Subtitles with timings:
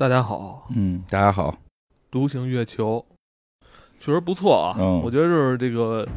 [0.00, 1.54] 大家好，嗯，大家好，
[2.10, 3.04] 独行月球。
[4.00, 4.98] 确实不错啊，嗯。
[5.04, 6.08] 我觉得就是这个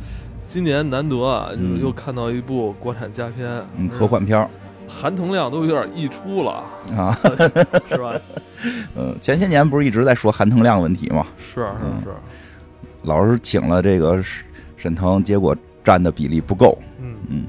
[0.47, 4.49] 今年难得啊，就是嗯又看到一部国产佳片，嗯，科幻片儿。
[4.87, 6.63] 含铜量都有点溢出了，
[6.95, 7.13] 啊，
[7.91, 8.17] 是吧？
[8.95, 11.27] 嗯， 前些年不是一直在说含铜量问题吗？
[11.37, 12.01] 是是嗯。
[12.05, 12.09] 是，
[13.01, 14.45] 老是请了这个沈
[14.77, 15.53] 沈腾，结果
[15.83, 17.45] 占的比例不够，嗯，嗯，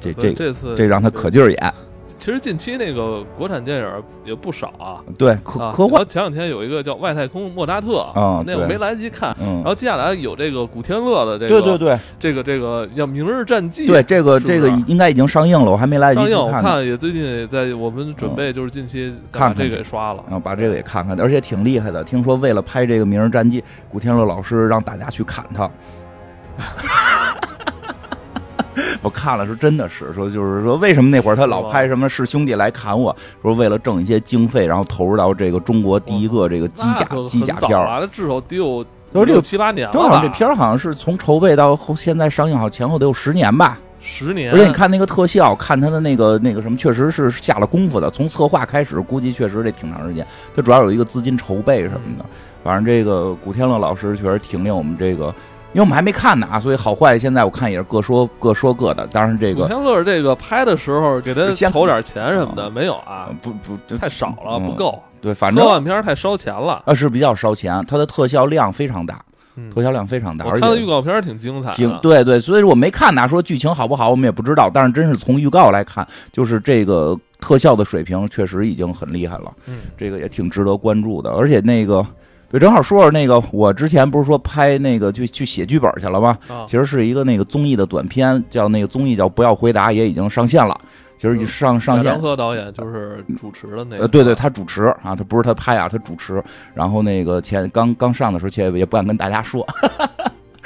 [0.00, 1.74] 这所以这这次这让他可劲儿演，
[2.26, 3.86] 其实近期那个国产电影
[4.24, 4.98] 也不少啊。
[5.16, 9.30] 对，科啊，科幻前两天有一个叫《外太空莫扎特》啊那我没来得及看。
[9.40, 16.62] 嗯然，后接下来有这个古天乐的这个，对对对这个这个叫《明日战记》，对，这个这个应该已经上映了，我还没来得及上映，我看。
[16.64, 20.20] 看也最近也在我们准备就是近期看看个给刷了。
[20.24, 22.02] 然后把这个也看看，而且挺厉害的。
[22.02, 25.70] 听说为了拍这个《明日战记》，古天乐老师让大家去砍他。
[29.02, 33.14] 我看了，是真的是说，就是说，为什么那会儿他老拍什么是兄弟来砍我？
[33.42, 39.98] 说为了挣一些经费，然后投入到这个中国第一个这个机甲机甲片至少得有就是这个六七八年了吧？
[39.98, 43.78] 多少这片儿好像是从筹备到后现在上映，好像前后得有十年吧。
[43.98, 48.08] 十年，而且你看那个特效，看他的那个那个什么，确实是下了功夫的。
[48.10, 50.24] 从策划开始，估计确实得挺长时间。
[50.54, 52.24] 他主要有一个资金筹备什么的。
[52.62, 55.34] 反正这个古天乐老师确实挺令我们这个，
[55.76, 59.06] 因为我们还没看呢啊，所以好坏现在我看也是各说各说各的。
[59.08, 63.34] 当然这个古天乐这个拍的时候给他先投点钱什么的没有啊呃？
[63.42, 63.52] 不
[63.86, 64.98] 不太少了，嗯不够。
[65.20, 66.82] 对，反正科幻片太烧钱了。
[66.86, 69.22] 啊是比较烧钱，它的特效量非常大，
[69.56, 79.52] 嗯特效量非常大，我而且看的预告片挺精彩挺的，对对，所以我没看呢，说剧情好不好我们也不知道，但是真是从预告来看，就是这个特效的水平确实已经很厉害了。
[79.66, 81.32] 嗯，这个也挺值得关注的。
[81.32, 82.06] 而且那个，
[82.50, 86.38] 对，正好说说那个，我之前不是说拍那个去去写剧本去了吗？
[86.48, 90.80] 啊，其实是一个那个综艺的短片，叫那个综艺叫《不要回答》，也已经上线了。
[91.16, 96.42] 其实已经上上线贾导演就是主持的那个，呃，对对，他主持啊，他不是他拍啊，他主持。
[96.74, 99.66] 然后那个前刚刚上的时候，且也不敢跟大家说。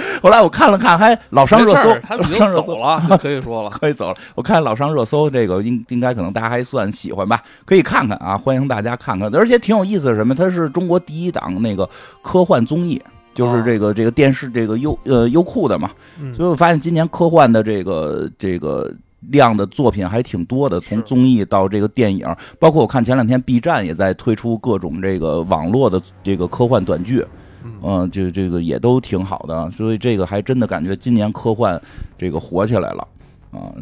[0.23, 1.93] 后来我看了看，还老上热搜
[2.37, 2.63] 上热搜。
[2.63, 3.71] 走了，就可以说了。
[3.81, 4.17] 可以走了。
[4.35, 9.35] 我看老上热搜，这个应应该可能大家还算喜欢吧，可以看看啊，欢迎大家看看。
[9.35, 10.35] 而且挺有意思的，什么？
[10.35, 11.89] 它是中国第一档那个
[12.23, 13.01] 科幻综艺，
[13.35, 15.91] 就是这个、这个电视这个优呃优酷的嘛。
[16.21, 18.91] 嗯所以我发现今年科幻的这个这个。
[19.29, 22.27] 量的作品还挺多的，从综艺到这个电影，
[22.59, 27.23] 包括我看前两天 B 站也在推出各种这个网络的这个科幻短剧，
[27.65, 28.11] 嗯。
[28.11, 31.81] 就，这这个也都挺好的，所以这个还真的感觉今年科幻
[32.19, 33.07] 这个火起来了
[33.51, 33.73] 啊，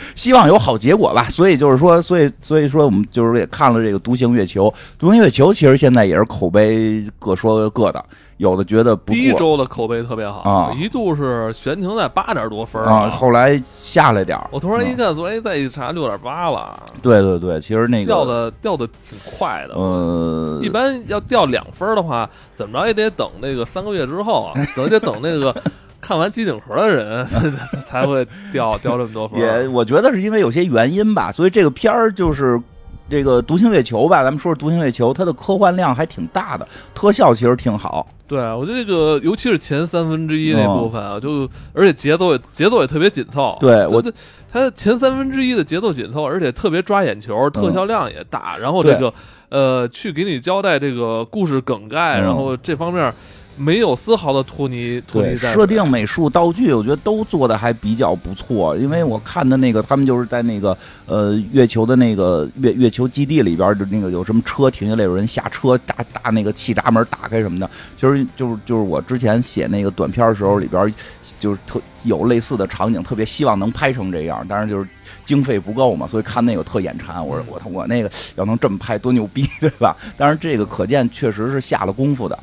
[0.14, 1.24] 希望有好结果吧。
[1.28, 8.04] 所以就是说，所以所以说我们就是也看了这个《独行月球》，《独行月球》其实现在也是口碑各说各的，
[8.36, 10.72] 有的觉得不第一周的口碑特别好啊。
[10.76, 14.48] 一度是悬停在八点多分儿啊，后来下来点儿。
[14.52, 14.96] 我突然一嗯。
[14.96, 19.74] 看，昨天再一查，六点八了，对对对，其实那个掉的掉的挺快的。
[19.74, 25.54] 呃，一般要掉两分的话，怎么着也得等那个三个月之后啊， 等得等那个
[26.00, 27.26] 看完机顶盒的人
[27.88, 29.40] 才会掉 掉这么多分。
[29.40, 32.60] 也我觉得是因为有些原因吧，所以这个片儿就是
[33.08, 38.06] 这个《独行月球》吧，咱们说说《独行月球》，它的科幻量还挺大的，特效其实挺好。
[38.26, 43.56] 对，我觉得这个尤其是前三分之一那嗯部分啊，就而且节奏也节奏也特别紧凑。
[43.58, 44.16] 对我就这
[44.52, 49.10] 它前三分之一的节奏紧凑，而且特别抓眼球，特效量也大，然后这个
[49.48, 53.10] 呃去给你交代这个故事梗概，嗯然后这方面
[53.58, 55.52] 没有丝毫的拖泥拖对，泥带水。
[55.52, 58.76] 设定、美术、道具，我觉得都做的还比较不错。
[58.76, 60.76] 因为我看的那个，他们就是在那个
[61.06, 67.68] 呃月球的那个月月球基地里边的那个有什么车停下来，有人下车，打打那个气闸门打开什么的。
[67.96, 70.92] 就是就是就是我之前写那个短片的时候，里边
[71.38, 74.88] 就是特有类似的场景，特别希望能拍成这样，但是就是
[75.24, 77.26] 经费不够嘛，所以看那个特眼馋。
[77.26, 79.96] 我说我我那个要能这么拍多牛逼，对吧？
[80.16, 82.38] 当然这个可见确实是下了功夫的。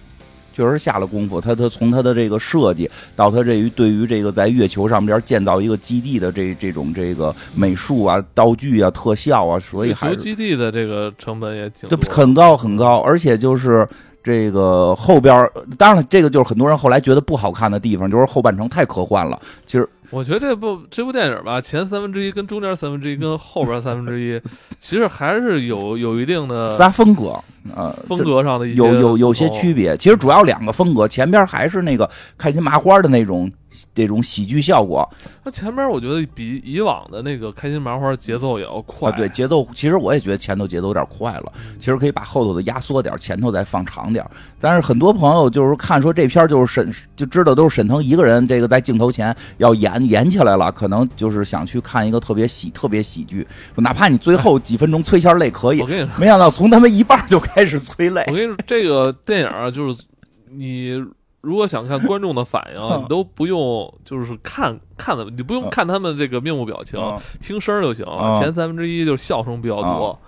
[0.55, 13.85] 确实下了功夫，他他从他的这个设计到他这于对于这个在月球上边建造一个基地的这这种这个美术啊、道具啊、特效啊，所以还是基地的这个成本也挺这很高很高，而且就是
[14.25, 19.39] 这个后边儿，当然了，这个就是很多人后来觉得不好看的地方，就是后半程太科幻了。
[19.67, 24.41] 其实我觉得这部这部电影吧，前三分之一跟中间三分之一跟后边三分之一，
[24.81, 27.39] 其实还是有有一定的仨风格，
[27.75, 29.95] 呃，风格上的一些有有有些区别。
[29.97, 33.51] 其实主要两个风格，前边还是那个开心麻花的那种
[33.93, 35.07] 这种喜剧效果。
[35.43, 39.11] 那前面我觉得比以往的那个开心麻花节奏也要快。
[39.11, 44.25] 对，节奏其实我也觉得前头节奏有点快了，其实可以把后头的压缩点，前头再放长点。
[44.59, 53.45] 但是很多朋友就是看说这片就是沈就知道都是沈腾一个人这个在镜头前要演演起来了，可能就是想去看一个特别喜特别喜剧，
[53.75, 55.81] 哪怕你最后几分钟催一下泪可以。
[55.81, 58.23] 我跟你说，没想到从他们一半就开始催泪。
[58.27, 60.03] 我跟你说，这个电影啊，就是
[60.51, 61.03] 你。
[61.45, 66.99] 如果想看观众的反应， 你都不用就是看看的，你不用看他们这个面部表情，
[67.39, 68.39] 听声就行了。
[68.39, 70.19] 前三分之一就是笑声比较多，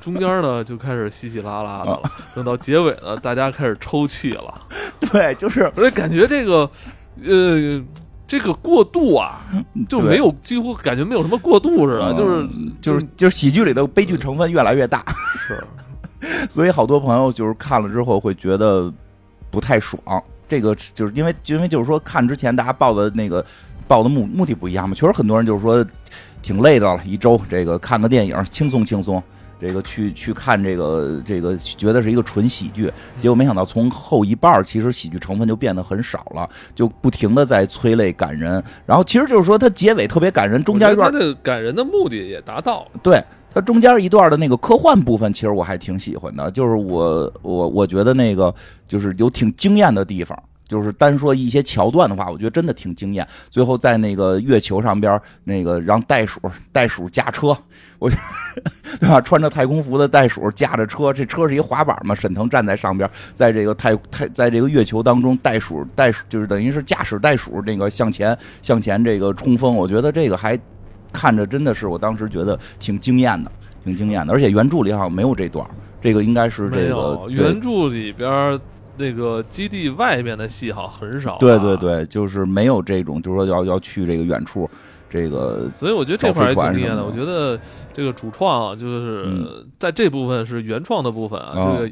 [0.00, 2.02] 中间呢就开始稀稀拉拉的了。
[2.34, 4.54] 等到结尾呢，大家开始抽泣了。
[5.00, 6.68] 对，就是我感觉这个
[7.24, 7.82] 呃，
[8.26, 9.40] 这个过渡啊，
[9.88, 12.48] 就没有几乎感觉没有什么过渡似的，就是
[12.82, 15.02] 就是就是喜剧里的悲剧成分越来越大。
[15.24, 15.64] 是，
[16.50, 18.92] 所以好多朋友就是看了之后会觉得
[19.50, 20.02] 不太爽。
[20.48, 23.44] 这个就是因为，因为就是说，看之前大家报的那个
[23.88, 24.94] 报的目目的不一样嘛。
[24.94, 25.84] 确实很多人就是说
[26.42, 29.22] 挺累的了，一周这个看个电影轻松轻松，
[29.60, 38.62] 这个去去看这个这个觉得是一个纯喜剧，结果没想到从后一半其实喜剧成分就变得很少了，就不停的在催泪感人。
[38.84, 42.90] 然后其实就是说，它结尾特别感人，中间一段的感人的目的也达到了。
[43.02, 43.22] 对。
[43.56, 48.54] 它中间一段的那个科幻部分，其实我还挺喜欢的，就是我我我觉得那个
[48.86, 50.38] 就是有挺惊艳的地方，
[50.68, 53.26] 就是单说一些桥段的话，我觉得真的挺惊艳。
[53.48, 56.38] 最后在那个月球上边，那个让袋鼠
[56.70, 57.56] 袋鼠驾车，
[57.98, 58.10] 我
[59.00, 59.22] 对吧？
[59.22, 62.14] 穿着太空服的袋鼠驾着车，这车是一滑板嘛？
[62.14, 70.60] 沈腾站在上边，在这个太太在这个月球当中，袋鼠袋鼠就是等于是驾驶袋鼠那个向前向前这个冲锋，我觉得这个还。
[71.16, 73.50] 看着真的是，我当时觉得挺惊艳的，
[73.82, 74.34] 挺惊艳的。
[74.34, 75.66] 而且原著里好像没有这段，
[76.02, 78.60] 这个应该是这个原著里边
[78.98, 81.38] 那个基地外面的戏好很少。
[81.38, 84.68] 对对对，就是没有这种，就是说要要去这个远处，
[85.08, 85.70] 这个。
[85.78, 87.02] 所以我觉得这块儿也挺厉害的。
[87.02, 87.58] 我觉得
[87.94, 89.26] 这个主创啊，就是
[89.78, 91.90] 在这部分是原创的部分啊，这个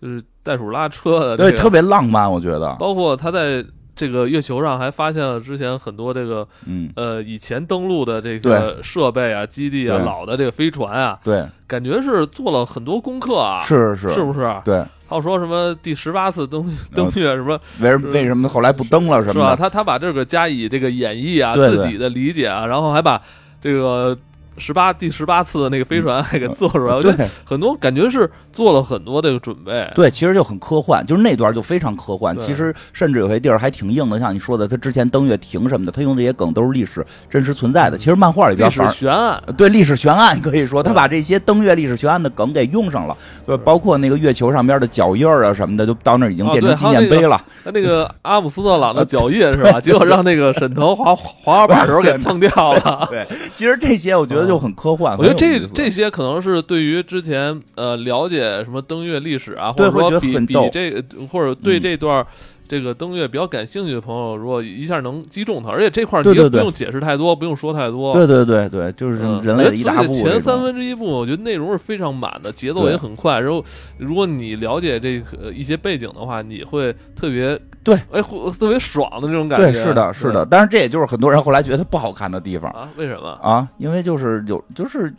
[0.00, 2.76] 就是袋鼠拉车的，对，特别浪漫，我觉得。
[2.76, 3.64] 包括他在。
[3.94, 14.40] 这个月球上还发现了之前很多这个，嗯，呃，以前登陆的这个设备啊、基地啊、老的这个飞船啊，对，感觉是做了很多功课啊，是是，是不是？
[14.64, 17.58] 对，还有说什么第十八次登 登月什么？
[17.80, 19.22] 为什么为什么后来不登了？
[19.22, 19.32] 什么？
[19.32, 19.54] 是吧？
[19.54, 23.20] 他他把这个加以这个演绎啊，自己的理解啊，然后还把
[23.60, 24.16] 这个。
[24.58, 27.14] 十八第十八次的那个飞船还给做出来，对，
[27.44, 29.90] 很多感觉是做了很多这个准备。
[29.94, 32.38] 对，其实就很科幻，就是那段就非常科幻。
[32.38, 37.96] 其实甚至有些地儿还挺硬的，像你说的，他之前登月亭什么的，他用这些梗都是历史真实存在的。
[37.96, 43.16] 其实漫画里边历史悬案，对历史悬案可以说他把这些登月历史悬案的梗给用上了，
[43.46, 47.42] 对，包括那个月球上边的脚印啊什么的，就到那已经变成纪念碑了。
[47.64, 49.80] 那个 阿姆斯特朗的脚印是吧？
[49.80, 53.06] 结果让那个沈腾滑滑滑板的时候给蹭掉了。
[53.10, 54.41] 对，其实这些我觉得。
[54.46, 62.26] 就很科幻，我觉得这这些可能是对于之前呃了解什么登月历史啊，或者说比比这或者对这段。
[62.72, 68.14] 这个登月比较感兴趣的朋友，如果一下能击中他，而且这块你也不用解释太多，不用说太多。
[68.14, 70.10] 对对对对，就是人类的一大部。
[70.10, 73.38] 前三分之一部分，我觉得内容是非常满的，节奏也很快。
[73.38, 73.62] 然后，
[73.98, 78.22] 如果你了解这个一些背景的话，你会特别对，哎，
[78.58, 79.66] 特别爽的这种感觉。
[79.66, 80.46] 对，是的，是的。
[80.46, 82.88] 但是这也就是很多人后来觉得不好看的地方啊？
[82.96, 83.68] 为什么啊？
[83.76, 85.12] 因为就是有就是。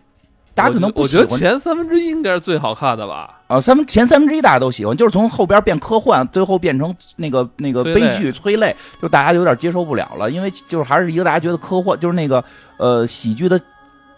[0.55, 3.39] 大家可能不喜欢，我觉得前三分之一应该是最好看的吧？
[3.47, 10.29] 啊，三分前三分之一大家都喜欢，就是从后边变科幻，最后变成那个那个悲剧催泪，就大家有点接受不了了。
[10.29, 12.43] 因为就是还是一个大家觉得科幻，就是那个
[12.77, 13.59] 呃喜剧的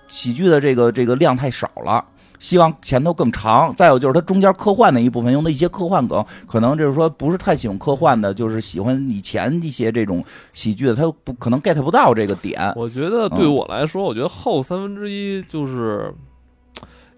[0.07, 2.03] 喜剧的这个这个量太少了。
[2.45, 10.23] 希望前头更长，再有就是它中间科幻的一部分用的一些科幻梗，可能就是说不是太喜欢科幻的，就是喜欢以前一些这种
[10.53, 12.71] 喜剧的，他不可能 get 不到这个点。
[12.75, 16.13] 我觉得对我来说，我觉得后三分之一就是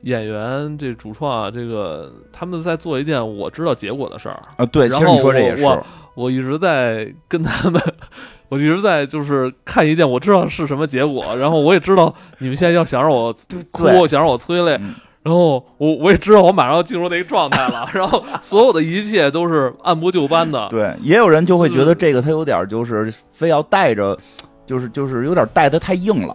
[0.03, 4.65] 演员这主创啊，这个他们在做一件我知道结果的事儿啊。
[4.67, 5.61] 对，其实你说这也是。
[5.61, 7.81] 我我一直在跟他们，
[8.47, 13.35] 我一直在就是看一件我知道是什么结果，然后我也知道你们现在要想让我
[13.71, 14.79] 哭，想让我催泪。
[15.27, 20.69] 然后我我也知道我马上要进入那个状态了，然后所有的一切都是按部就班的。
[20.69, 24.17] 对，也有人就会觉得这个他有点就是非要带着，
[24.65, 26.33] 就是就是有点带的太硬了。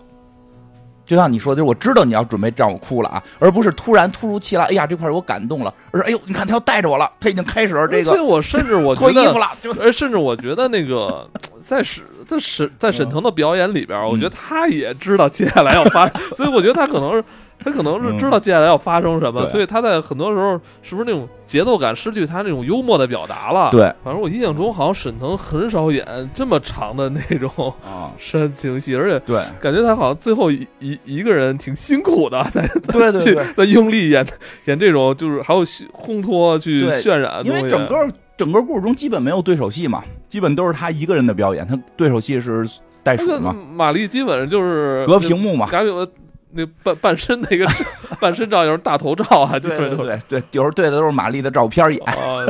[1.06, 8.04] 就像你说的，就是我知道你要准备让我哭了啊，而不是突然突如其来，哎呀这块我感动了，而是哎呦你看他要带着我了，他已经开始这个。
[8.04, 11.26] 所以我甚至我脱衣服了，就甚至我觉得那个。
[11.72, 17.24] 在沈在沈在沈腾的表演里边，我觉得他也知道接下来要发， 所以我觉得他可能是。
[17.64, 23.70] 他可能是知道接下来要发生什么，所以他在很多时候是不是那种节奏感失去他那种幽默的表达了？
[23.70, 27.72] 对，反正我印象中好像沈腾很少演这么长的那种
[28.18, 34.26] 煽情戏，而且对，感觉他好像最后一一一个人挺辛苦的，在对对对，在用力演
[34.64, 37.94] 演这种就是还有烘托去渲染，因为整个
[38.36, 42.66] 整个故事中基本没有对手戏嘛，基本都是他一个人的表演，他对手戏是
[43.02, 45.68] 袋鼠嘛，玛丽基本上就是隔屏幕嘛。
[46.54, 47.66] 那半半身那个
[48.20, 51.98] 半身照，就是大头照啊，对对对对，有时候对的都是玛丽的照片演。
[52.04, 52.44] 啊，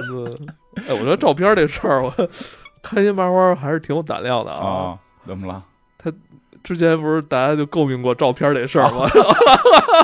[0.75, 2.13] 对，哎，我觉得照片这事儿，我
[2.83, 4.99] 开心麻花还是挺有胆量的啊。
[5.25, 5.63] 怎么了？
[5.97, 6.11] 他
[6.65, 9.09] 之前不是大家就诟病过照片这事儿吗？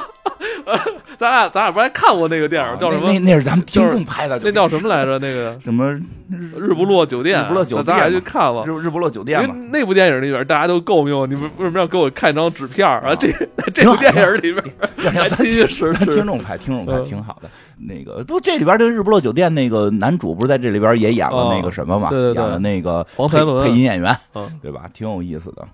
[1.18, 3.10] 咱俩咱俩不还看过那个电影叫什么？
[3.12, 5.18] 那那是咱们听众拍的，那叫什么来着？
[5.18, 5.92] 那个 什么
[6.30, 7.42] 日不落酒店？
[7.44, 8.64] 日不落酒店，咱俩去看了。
[8.64, 9.54] 日日不落酒店嘛。
[9.72, 13.14] 那部电影里边，大家都诟病你们为什么要给我看一张纸片啊？
[13.16, 13.32] 这
[13.75, 17.50] 这部电影里边，咱听众拍，听众拍挺好的。
[17.80, 22.10] 那个不，这里边这日不落酒店那个男主不是在这里边也演了那个什么嘛？
[22.12, 24.16] 演了那个黄才伦配音演员，
[24.62, 24.88] 对吧？
[24.94, 25.66] 挺有意思的。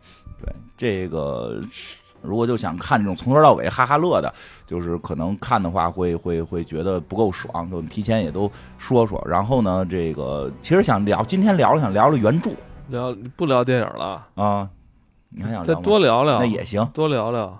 [0.42, 1.60] 对这个。
[2.24, 4.32] 如果就想看这种从头到尾哈哈乐的，
[4.66, 9.22] 就是可能看的话会会会觉得不够爽，就提前也都说说。
[9.28, 12.50] 然后呢，这个其实想聊，今天聊了想聊聊原著，
[12.88, 14.68] 聊不聊电影了啊？
[15.28, 16.38] 你还想再多聊聊？
[16.38, 17.58] 那也行，多聊聊。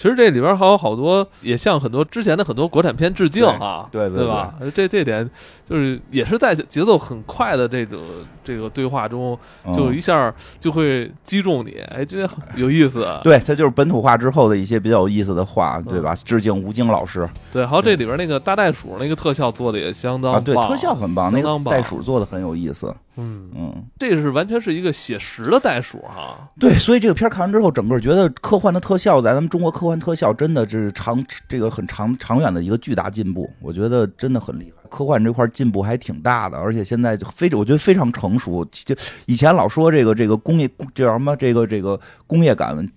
[0.00, 4.54] 其实这里边还有好多也向很多之前的很多国产片致敬啊，对对吧？
[4.74, 5.28] 这这点
[5.68, 7.98] 就是也是在节奏很快的这个
[8.42, 9.38] 这个对话中，
[9.74, 13.06] 就一下就会击中你，哎，觉得有意思。
[13.22, 16.14] 对，它就是本土化之后的一些比较有意思的话，对吧？
[16.24, 17.28] 致敬吴京老师。
[17.52, 22.94] 对，还有这里边那个大袋鼠那个特效做的也相当棒，对特效很棒，那个袋鼠做的很有意思。
[23.16, 26.48] 嗯嗯，这是完全是一个写实的袋鼠哈。
[26.58, 34.88] 对，所以这个片看完之后，整个觉得科幻的特效在咱们中国科幻特效真的是长这个很长长远的一个巨大进步，我觉得真的很厉害。
[34.88, 38.64] 科幻这块进步还挺大的，而且现在就非我觉得非常成熟。
[38.70, 38.94] 就
[39.26, 42.88] 以前老说这个这个工业叫什么这个这个工业感。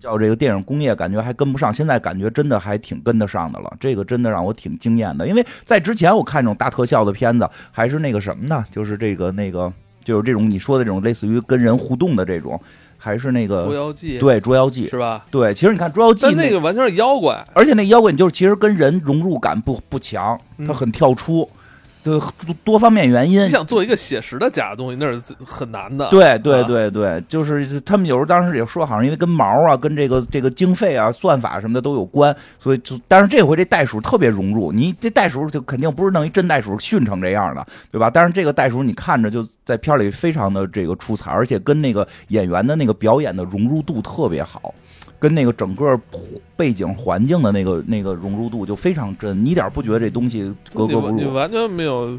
[0.00, 3.74] 叫这个电影工业感觉还跟不上，现在感觉真的还挺跟得上的了。
[3.80, 8.62] 这个真的让我挺惊艳的，因为在之前我看这种大特效的片子，还是那个什么呢？
[8.70, 9.72] 就是这个那个，
[10.04, 12.60] 就是这种你说的这种类似于跟人互动的这种，
[13.04, 15.26] 还是那个《捉妖记》对《捉妖记》是吧？
[15.30, 21.46] 对，其实你看《捉妖记》那个完全是妖怪，而且那妖怪你就是其实跟人融入感不不强，它很跳出。
[22.04, 22.20] 就
[22.62, 26.06] 多方面原因，你想做一个写实的假的东西，那是很难的。
[26.10, 38.10] 对对对对，就是他们有时候当时也说，好像因为跟毛啊、跟这个这个经费啊、算法什么的都有关，所以就但是这回这袋鼠特别融入，你这袋鼠就肯定不是弄一真袋鼠训成这样的，对吧？
[38.10, 44.74] 但是这个袋鼠你看着就在片里非常的这个出彩，而且跟那个演员的那个表演的融入度特别好。
[45.24, 45.98] 跟那个整个
[46.54, 50.42] 背景环境的那个那个融入度就非常真，你一点不觉得这东西
[50.74, 51.12] 格格不入？
[51.14, 52.18] 你完全没有，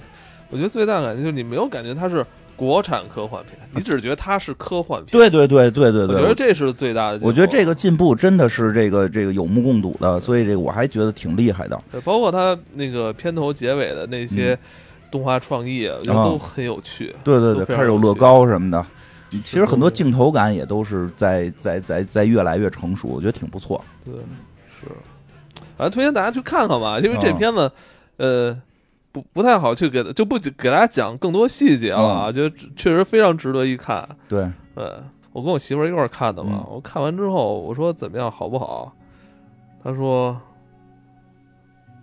[0.50, 5.12] 我觉得最大感觉就是你没有感觉它是国产科幻片，你只是觉得它是科幻片。
[5.12, 7.20] 对对对对对对，我觉得这是最大的。
[7.22, 11.80] 我觉得这个进步真的是这个这个有目共睹的，所以这个我还觉得挺厉害的。
[12.04, 14.58] 包括它那个片头结尾的那些
[15.12, 17.16] 动画创意，我觉得都很有趣。
[17.24, 18.84] 对对对，开始有乐高什么的。
[19.44, 23.84] 其实很多镜头感也都是在在在在越来越成熟，我觉得挺不错。
[24.03, 24.13] 对，
[24.79, 24.88] 是，
[25.77, 27.72] 反正推荐大家去看看吧，因为这片子，
[28.17, 28.58] 呃，
[29.12, 34.08] 不不太好去给就不给大家讲更多细节了啊，觉得确实非常值得一看。
[34.29, 34.89] 对，对
[35.34, 38.94] 我跟我媳妇儿一块儿看的嘛，我看完之后我说怎么样，好不好？
[39.84, 40.39] 她说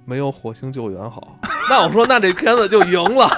[0.04, 1.38] 没有火星救援好。
[1.70, 3.28] 那我说那这片子就赢了。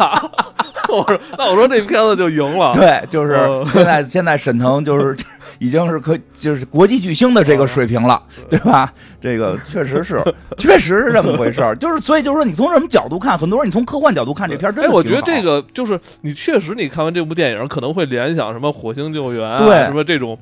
[0.94, 2.72] 我说，那我说这片子就赢了。
[2.76, 3.34] 对，就是
[3.72, 5.16] 现在，现在沈腾就是
[5.58, 8.92] 已经是可就是国际巨星的这个水平了，对吧？
[9.20, 10.22] 这个确实是，
[10.58, 11.74] 确实是这么回事儿。
[11.76, 14.90] 就是所以就是说，你从什么角度看，很多人你从科幻角度看这片儿，真的。
[14.90, 20.38] 我觉得这个就是你确实你看完这部电影，可能会联想什么火星救援，对，什么这种。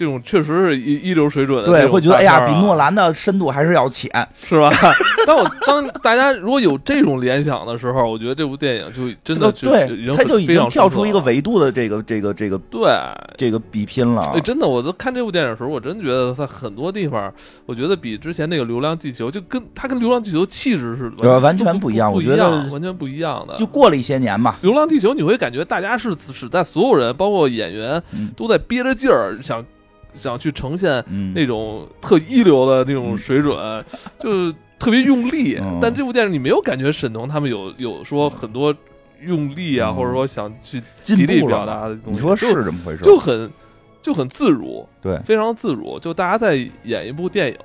[0.00, 4.10] 这种确实是一一流水准的，对，会觉得哎呀，比诺兰的深度还是要浅，
[4.48, 4.70] 是吧？
[5.26, 12.90] 但我当大家如果有这种联想的时候，我觉得这部电影就真的对，他就已经跳出一个维度的这个这个这个对
[13.36, 14.22] 这个比拼了。
[14.34, 17.30] 哎，真的，我都看这部电影的时候，我真觉得在很多地方，
[17.66, 23.58] 我觉得比之前那个《流浪地球》就跟它跟《流浪地球》气质是完全不一样，我觉得完全不一样的。
[23.58, 28.02] 就过了一些年吧，《流浪地球》你会感觉大家是是在所有人，包括演员，
[28.34, 29.62] 都在憋着劲儿想。
[30.14, 33.84] 想去呈现那种特一流的那种水准，
[34.18, 35.60] 就是特别用力。
[35.80, 38.74] 但这部电影你没有感觉沈腾他们有有说很多
[39.20, 43.02] 用力啊，或者说想去进极力表达的东西，你说是这么回事？
[43.02, 43.50] 就很
[44.02, 45.98] 就很自如，对非常自如。
[45.98, 47.56] 就大家在演一部电影，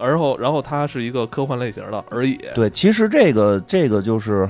[0.00, 2.38] 然后然后它是一个科幻类型的而已。
[2.54, 4.48] 对，其实这个这个就是。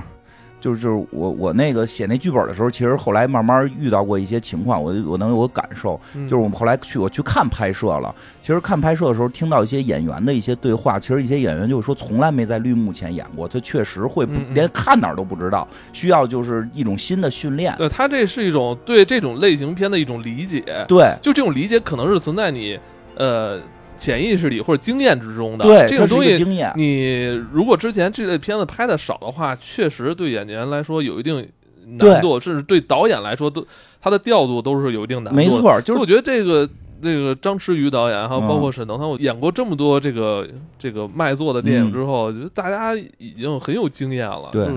[0.61, 6.21] 就是就是我我那个写那剧本的时候，其实后来慢慢遇到过一些情况，我我能有个感受，嗯。
[6.29, 17.75] 就是我们后来去我去看拍摄了，其实看拍摄的时候听到一些演员的一些对话，其实一些演员就是说从来没在绿幕前演过，他确实会不连看哪儿都不知道，需要就是一种新的训练。
[17.77, 21.11] 对他这是一种对这种类型片的一种理解，对。
[21.21, 22.79] 就这种理解可能是存在你
[23.15, 23.59] 呃
[23.97, 25.65] 潜意识里或者经验之中的。
[25.65, 26.71] 对，这个东西经验。
[26.75, 31.47] 你如果之前这类片子拍的少的话，确实对演员来说有一定
[31.97, 33.65] 难度，甚至对导演来说都
[34.01, 35.37] 他的调度都是有一定难度。
[35.37, 36.67] 没错，就是我觉得这个
[37.03, 40.47] 这个张弛宇导演，还有嗯包括沈腾，他们演过这么多这个
[40.79, 44.49] 这个卖座的电影之后，我觉得大家已经很有经验了。
[44.51, 44.67] 对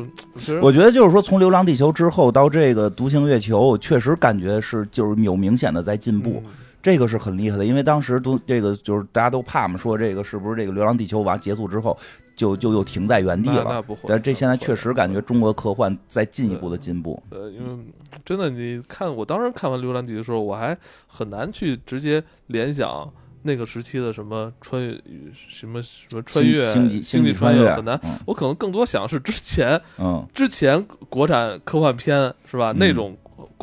[0.60, 6.42] 我觉得就是说，从《流浪地球》之后到这个《独行月球》，确实感觉是就是有明显的在进步。
[6.44, 6.52] 嗯
[6.84, 11.98] 这个是很厉害的，因为当时都这个就是大家都怕嘛，说这个是不是这个《流浪地球》完结束之后
[12.36, 13.62] 就就又停在原地了？
[13.64, 17.22] 那那不会，但这现在确实感觉中国科幻在进一步的进步。
[17.30, 17.84] 呃，因为
[18.22, 20.76] 真的，你看，我当时看完《流浪地球》的时候，我还
[21.06, 23.10] 很难去直接联想
[23.42, 25.00] 那个时期的什么穿越
[25.48, 27.98] 什么什么穿越、星际星际穿越很难。
[28.04, 33.16] 嗯我可能更多想是之前嗯，之前国产科幻片是吧、嗯那种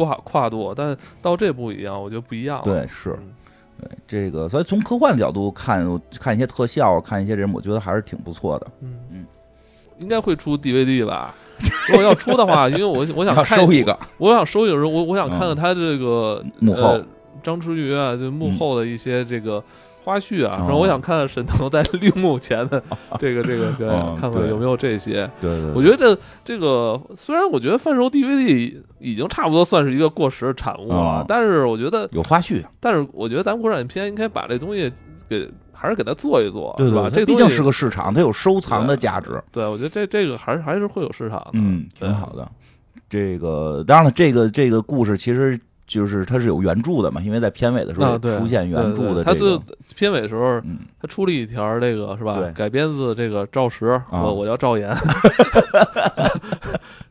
[0.05, 2.63] 跨跨度，但到这不一样，我觉得不一样了。
[2.63, 3.17] 对，是。
[3.79, 5.85] 对这个，所以从科幻的角度看，
[6.19, 8.67] 看一些特效，看一些人，我觉得还是挺不错的。
[8.81, 8.99] 嗯。
[9.11, 9.25] 嗯，
[9.99, 11.33] 应该会出 DVD 吧？
[11.89, 13.97] 如果要出的话， 因为我我想看收一个。
[14.17, 15.55] 我想收一个人，我我想看看嗯。
[15.55, 16.81] 他这个幕后。
[16.83, 17.05] 呃
[17.43, 19.63] 张弛宇啊，就幕后的一些这个
[20.03, 22.81] 花絮啊，哦然后我想看看沈腾在绿幕前的
[23.19, 23.87] 这个这个 对
[24.19, 25.29] 看看有没有这些。
[25.39, 34.91] 对对对，我觉得这这个虽然我觉得贩售 DVD 已经差不多算是一个过时的产物了哦，但是我觉得，有花絮，但是我觉得咱们国产片应该把这东西
[35.29, 37.09] 给还是给它做一做，对吧？
[37.11, 39.41] 这毕竟是个市场，它有收藏的价值。
[39.51, 41.51] 对，我觉得这这个还是还是会有市场的。
[41.53, 42.47] 嗯，对挺好的。
[43.09, 45.59] 这个当然了，这个这个故事其实
[45.91, 49.61] 就是它是有原著的嘛，因为在片尾的时候出现原著的这个，
[49.93, 52.39] 片尾的时候，嗯，他出了一条这个是吧？
[52.55, 54.87] 改编自这个赵石，啊我我叫赵岩，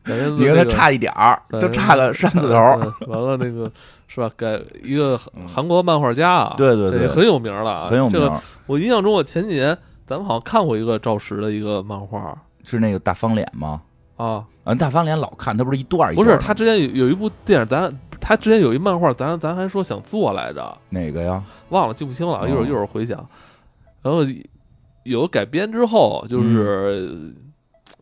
[0.03, 2.55] 改编自你跟他这个差一点儿，就差个山字头。
[2.81, 3.71] 嗯完了那个
[4.07, 4.27] 是吧？
[4.35, 8.33] 改一个嗯韩国漫画家啊，对对对很有名了啊，很有名这个
[8.65, 13.81] 我印象中，我前几年咱们好像看过一个赵石的一个漫画是那个大方脸吗？
[14.17, 21.43] 啊，啊，大方脸老看，他不是一段儿一不是他之前有有一部电影，咱他之前有一漫画，咱咱还说想做来着，哪个呀？
[21.69, 23.27] 忘了记不清了，一会儿哦一会儿回想。
[24.01, 24.19] 然后
[25.03, 27.35] 有改编之后，就是嗯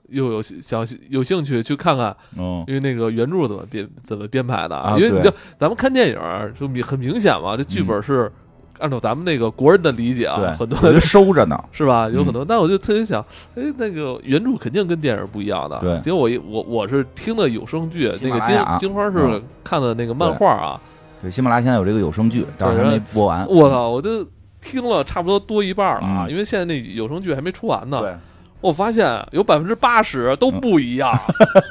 [0.10, 4.76] 又有想有兴趣去看看，嗯因为那个原著怎么编怎么编排的。
[4.76, 8.32] 啊因为你就咱们看电影就明很明显嘛，这剧本是
[8.80, 11.58] 按照咱们那个国人的理解啊，，很多人收着呢。
[11.72, 12.10] 是吧？
[12.10, 13.24] 有嗯很多，但我就特别想，
[13.56, 15.80] 哎，那个原著肯定跟电影不一样的。
[15.80, 20.80] 对结果我我我是听的有声剧，那个金金花是嗯看的那个漫画啊。
[21.22, 23.46] 对，喜马拉雅现在有这个有声剧，但是还没播完。
[23.48, 24.26] 我操，我就
[24.62, 28.00] 听了差不多多一半了啊，嗯因为现在那有声剧还没出完呢。
[28.00, 28.16] 对，
[28.62, 31.18] 我发现有百分之八十都不一样，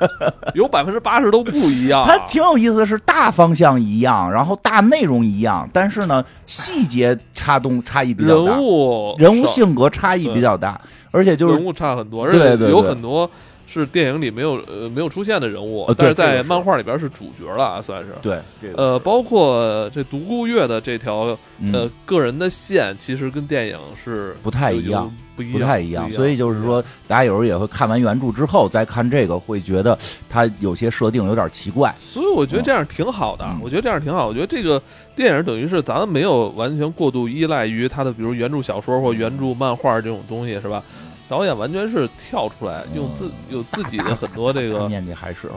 [0.55, 2.03] 有百分之八十都不一样。
[2.07, 13.31] 它挺有意思的是，大方向一样，然后大内容一样，但是呢，细节差动差异比较大人，物人物性格差异比较大，而且就是人物差很多，而对且有很多
[13.67, 18.15] 是电影里没有呃没有出现的人物，但是在漫画里边是主角了啊，算是。
[18.23, 29.97] 对这个呃，包括这独孤月的这条呃嗯个人的线，其实跟电影是不太一样有，不一不太一样，样，所以就是说，大家有时候也会看完原著之后再看这个，会觉得
[30.29, 31.95] 它有些设定有点奇怪。
[31.97, 34.27] 所以我觉得这样挺好的，嗯我觉得这样挺好。
[34.27, 34.83] 我觉得这个
[35.15, 40.83] 电影等于是咱们没有完全过度依赖于它的，比如原著小说或原著漫画这种东西，是吧？
[41.29, 45.55] 导演完全是跳出来，用自有自己的很多这个念的还是啊，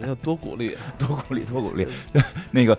[0.00, 1.86] 人家 多鼓励，多鼓励，多鼓励。
[2.50, 2.76] 那个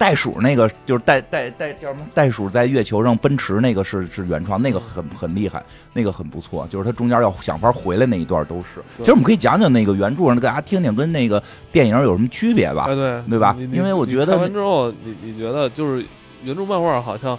[0.00, 2.06] 袋鼠，那个就是袋袋袋叫什么？
[2.14, 6.66] 袋鼠在月球上奔驰，那个是是原创，那个很很厉害，那个很不错。
[6.70, 8.80] 就是它中间要想法回来那一段都是。
[8.96, 12.94] 其实我们可以讲讲那个原著，让大家听听跟那个电影有什么区别吧哎，。
[12.94, 16.02] 对对吧因为我觉得看完之后，你你觉得就是
[16.44, 17.38] 原著漫画好像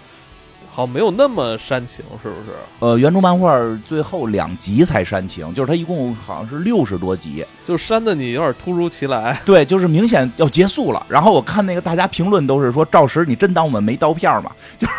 [0.74, 2.52] 好没有那么煽情，是不是？
[2.80, 7.46] 呃，原著漫画最后两集才煽情，就是它一共好像是六十多集。
[7.66, 9.38] 就煽的你有点突如其来。
[9.44, 11.06] 对，就是明显要结束了。
[11.10, 14.50] 然后我看那个大家评论都是说，赵石，你真当我们没刀片吗？
[14.80, 14.94] 就是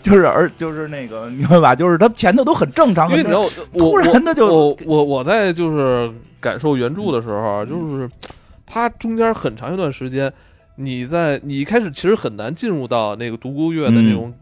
[0.02, 1.74] 就是而就是那个明白吧？
[1.74, 3.42] 就是他前头都很正常，因为你知道，
[3.76, 8.08] 突然的就我我我在就是感受原著的时候，就是
[8.66, 10.32] 他中间很长一段时间，
[10.78, 14.32] 你在你一开始其实很难进入到那个独孤月的那种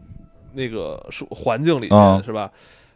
[0.53, 2.49] 那个环境里面，是吧？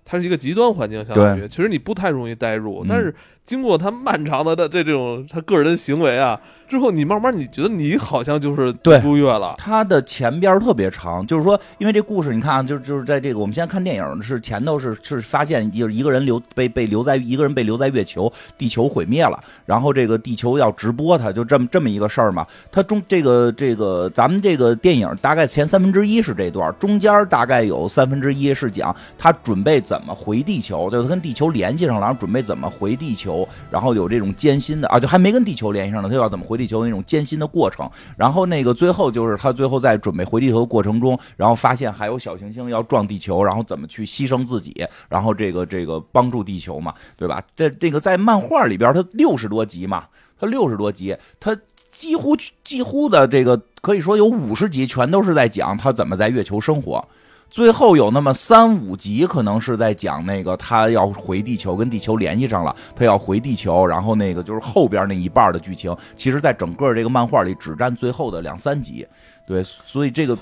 [0.06, 3.13] 它是一个极端环境，相当于其实你不太容易代入，但是
[3.45, 6.39] 经过他漫长的的这这种他个人的行为啊。
[6.71, 22.47] 之后你慢慢你觉得你好像就是对孤月了，他的前边特别长，就是说，因为这故事你看啊，就就是在这个我们现在看电影是前头是是发现就是一个人留被被留在一个人被留在月球，地球毁灭了，然后这个地球要直播他，就这么这么一个事儿嘛。
[22.71, 36.61] 他中这个这个咱们这个电影大概前三分之一是这段，中间大概有三分之一是讲他准备怎么回地球，就是跟地球联系上了，然后准备怎么回地球，然后有这种艰辛的啊，就还没跟地球联系上呢，他要怎么回。
[36.62, 47.41] 地球那种艰辛的过程，然后那个最后就是他最后在准备回地球的过程中，然后发现还有小行星要撞地球，然后怎么去牺牲自己，然后这个这个帮助地球嘛，对吧？
[47.56, 50.06] 这这个在漫画里边，它六十多集嘛，
[50.39, 51.58] 它六十多集，它
[51.91, 57.04] 几乎几乎的这个可以说有五十集全都是在讲他怎么在月球生活。
[57.51, 69.05] 最后有那么三五集，可能是在讲那个他要回地球，跟地球联系上了，他要回地球，然后那个就是后边那一半的剧情，其实在整个这个漫画里只占最后的两三集。
[69.45, 70.33] 对，所以这个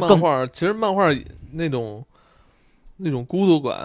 [0.00, 1.04] 漫画其实漫画
[1.52, 2.02] 那种
[2.96, 3.78] 那种孤独感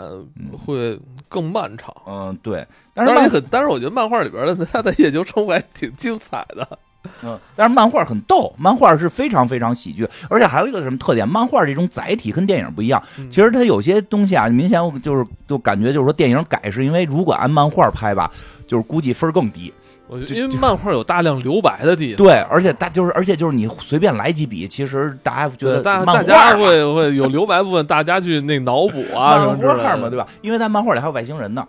[0.58, 1.94] 会更漫长。
[2.08, 6.80] 嗯，对，但是很，但是我觉得漫画里边的他的月球生活还挺精彩的。
[7.24, 11.28] 嗯，但是漫画很逗，漫画是非常非常喜剧，而且还有一个什么特点？
[11.28, 13.02] 漫画这种载体跟电影不一样。
[13.30, 18.30] 其实它有些东西啊，明显就是就感觉就是说电影改是因为如果按漫画拍吧，
[18.68, 19.74] 就是估计分更低。
[20.08, 22.18] 我因为漫画有大量留白的地方。
[22.18, 30.28] 对，而且大就是而且就是你随便来几笔，其实大家觉得大大家会会有留白部分，大家去那脑补啊 什么之类嘛，对吧？
[30.42, 31.66] 因为在漫画里还有外星人呢，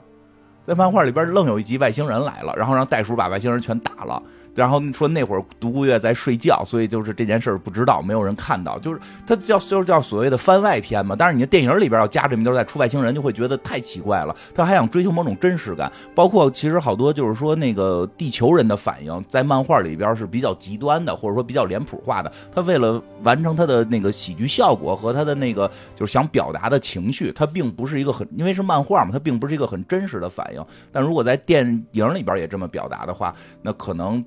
[0.65, 4.21] 在漫画里边愣有一集外星人来了，然后让袋鼠把外星人全打了。
[4.55, 11.17] 然后说那会儿独孤月在睡觉，所以就是这件事儿不知道，没有人看到，就是他叫就是叫所谓的番外篇嘛。
[11.19, 14.37] 但是你的电影里边要加这么多在出外星人，就会觉得太奇怪了。
[14.55, 22.31] 他还想追求某种真实感，包括其实好多就是说那个地球人的反应，在漫画里边是比较极端的，或者说比较脸谱化的。
[22.55, 30.63] 他为了完成他的那个喜剧效果和他的那个就是想表达的情绪，他并不是一个很因为是漫画嘛，他并不是一个很真实的反应。
[30.91, 34.23] 但如果在电影里边也这么表达的话，那可能。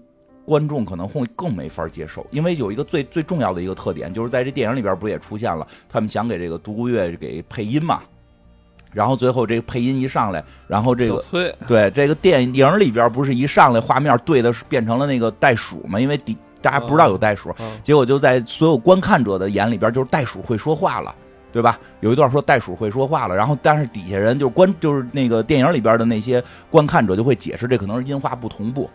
[0.46, 8.02] 观众可能会更没法接受，因为有一个最最重要的一个特点，就是在这电影里边不也出现了，他们想给这个独孤月给配音嘛，
[8.94, 11.24] 然后最后这个配音一上来，然后这个
[11.66, 17.54] 对这个电影里边不是一上来画面对的是变成了那个袋鼠嘛，因为底大家不知道有袋鼠，
[17.84, 21.14] 结果就在所有观看者的眼里边就是袋鼠会说话了，
[21.52, 21.80] 对吧？
[22.02, 28.90] 有一段说袋鼠会说话了，然后但是底下人就是观就是那个电影里边的那些观看者就会解释这可能是音画不同步。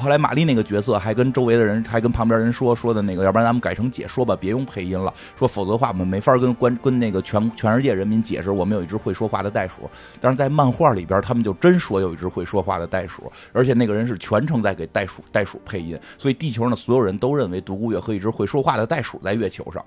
[0.00, 9.90] 后来玛丽那个角色还跟周围的人，还跟旁边人说说的那个，要不然咱们改成解说吧，别用配音了，说否则的话我们没法跟关跟那个全全世界人民解释我们有一只会说话的袋鼠。
[10.18, 19.84] 但是在漫画里边，他们就真说有一只会说话的袋鼠，而且那个人是全程在给袋鼠袋鼠配音，所以地球上的所有人都认为独孤月和一只会说话的袋鼠在月球上。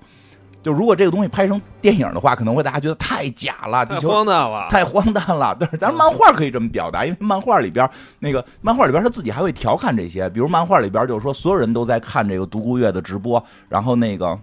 [0.64, 5.54] 就如果这个东西拍成电影的话，可能会大家觉得太假了，太荒诞了，太荒诞了。
[5.60, 14.36] 但是咱漫画可以这么表达，因为漫画里边那个漫画里边他自己还会调侃这些，比如漫画里边就是说所有人都在看这个独孤月的直播，然后那个。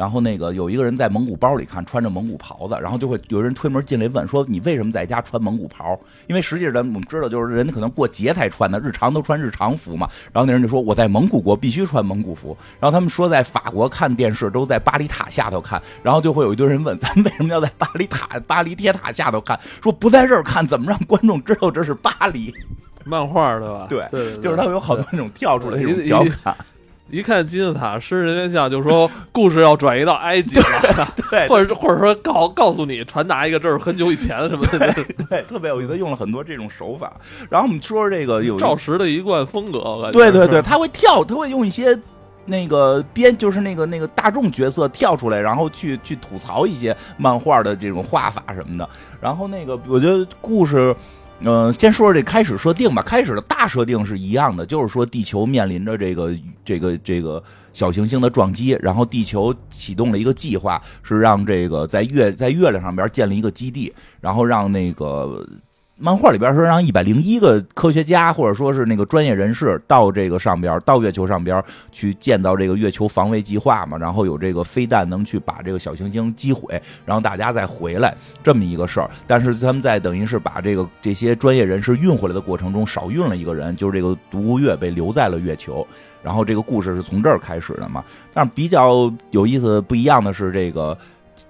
[0.00, 10.08] 然后那个有一个人在蒙古包里看，穿着蒙古袍子，然后就会有人推门进来问说：“你为什么在家穿蒙古袍？”因为实际上我们知道，就是人家可能过节才穿的，日常都穿日常服嘛。
[10.32, 22.50] 然后那人就说：“我在蒙古国必须穿蒙古服。”然后他们说在法国看电视都在巴黎塔下头看，然后就会有一堆人问：“咱们为什么要在巴黎塔、巴黎铁塔下头看？”说不在这儿看，怎么让观众知道这是巴黎？
[23.04, 23.86] 漫画对吧？
[23.86, 26.56] 对，对，就是他们有好多那种跳出来那种调侃。
[27.10, 34.94] 一看金字塔狮人面像，就说故事要转移到埃及了， 对，或者或者说告告诉你传达一个这是很久以前的什么的，
[35.28, 37.12] 对，特别有意思，用了很多这种手法。
[37.48, 41.98] 然后我们说说这个有赵石的一贯风格，对对对，他会跳，他会用一些
[42.46, 48.88] 那个编，就是那个那个大众角色跳出来，然后去去吐槽一些漫画的这种画法什么的。
[49.20, 50.94] 然后那个我觉得故事。
[51.42, 53.00] 嗯，先说说这开始设定吧。
[53.02, 56.30] 开始的大设定是一样的，就是说地球面临着这个
[56.64, 65.46] 这个这个小行星的撞击，然后地球启动了一个计划，是让这个在月在月亮上边建立一个基地，然后让那个
[66.02, 79.10] 漫画里边说让一百零一个科学家或者说是那个专业人士到这个上边，到月球上边去建造这个月球防卫计划嘛，然后有这个飞弹能去把这个小行星击毁，然后大家再回来这么一个事儿。
[79.26, 85.86] 但是他们在等于是把这个这些专业人士运回来的过程中少运了一个人，就是这个独孤月被留在了月球。
[86.22, 88.02] 然后这个故事是从这儿开始的嘛？
[88.32, 90.96] 但是比较有意思不一样的是这个。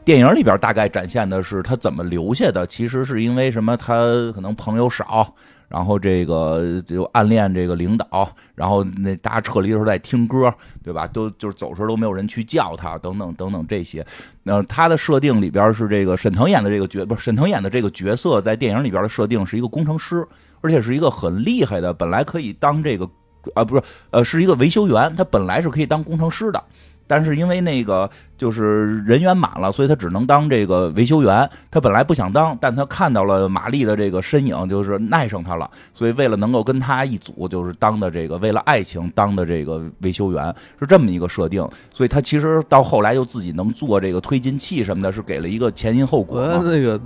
[0.05, 3.77] 电影里边大概展现的是他怎么留下的，其实是因为什么？
[3.77, 3.95] 他
[4.35, 5.35] 可能朋友少，
[5.69, 11.07] 然后这个就暗恋这个领导，然后那大家撤离的时候在听歌，对吧？
[11.07, 14.05] 都就是走时候都没有人去叫他，等等等等这些。
[14.43, 20.27] 那他的设定里边是这个沈腾演的这个角，不是沈腾演的这个角色，在电影里边的设定是一个工程师，
[20.61, 23.09] 而且是一个很厉害的，本来可以当这个
[23.55, 26.63] 啊，不是呃，是一个维修员，他本来是可以当工程师的。
[27.11, 31.51] 但是因为那个就是人员满了，所以他只能当这个维修员。
[31.69, 35.69] 他本来不想当，但他看到了玛丽的这个身影，就是爱上他了。
[35.93, 41.69] 所以为了能够跟他一组，就是当的这个为了爱情当的这个维修员，是这么一个设定。
[41.93, 46.41] 所以他其实到后来又自己能做这个推进器什么的，是给了一个前因后果。
[46.41, 47.01] 那个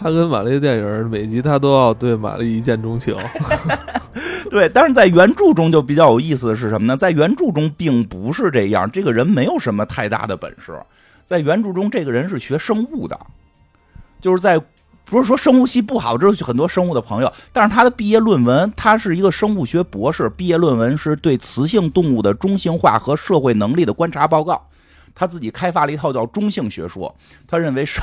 [0.00, 3.16] 他跟玛丽的电影，每集他都要对玛丽一见钟情。
[4.48, 6.96] 对，但是在原著中就比较有意思的是什么呢？
[6.96, 10.72] 在原著中并不是这样，这个人没有什么太大的本事。
[11.24, 13.18] 在原著中，这个人是学生物的，
[14.20, 14.58] 就是在
[15.04, 17.30] 不是说生物系不好，这是很多生物的朋友。
[17.52, 24.64] 但是他的毕业论文，他是一个生物学博士，毕业论文是对雌性动物的中性化和社会能力的观察报告。
[25.14, 27.14] 他自己开发了一套叫中性学说，
[27.48, 28.02] 他认为生。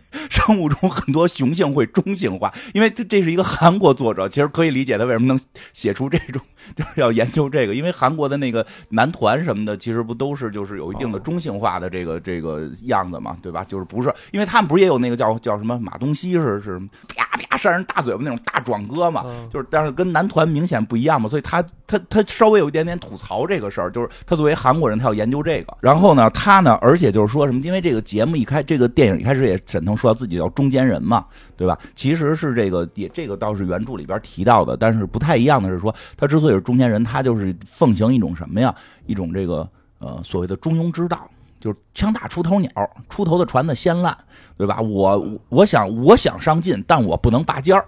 [0.30, 5.38] 生物中很多雄性会中性化，因为这这是一个韩国作者，其实可以理解他为什么能
[5.72, 6.40] 写出这种，
[6.74, 13.64] 就是要研究这个，因为韩国的那个男团什么的，其实不都是就是有一定的中性化的这个这个样子嘛，对吧？
[13.64, 16.78] 就是不是，因为他们不是也有那个叫叫什么马东锡是是
[17.08, 31.76] 啪啪扇人大嘴巴那种大壮哥嘛，就是但是跟男团明显不一样嘛，所以他他他稍微有一点点吐槽这个事儿，就是他作为韩国人，他要研究这个，然后呢，他呢，而且就是说什么，因为这个节目一开，这个电影一开始也沈腾说自己叫中间人嘛，对吧？
[31.96, 38.72] 其实是这个也这个倒是原著里边提到的，但是不太一样的是说，他之所以是中间人，他就是奉行一种什么呀？
[39.06, 39.68] 一种这个
[39.98, 42.70] 呃所谓的中庸之道，就是枪打出头鸟，
[43.08, 44.16] 出头的船子先烂，
[44.56, 44.80] 对吧？
[44.80, 47.84] 我我想我想上进，但我不能拔尖儿。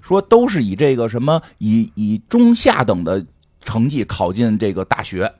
[0.00, 3.24] 说都是以这个什么以以中下等的
[3.62, 5.32] 成绩考进这个大学。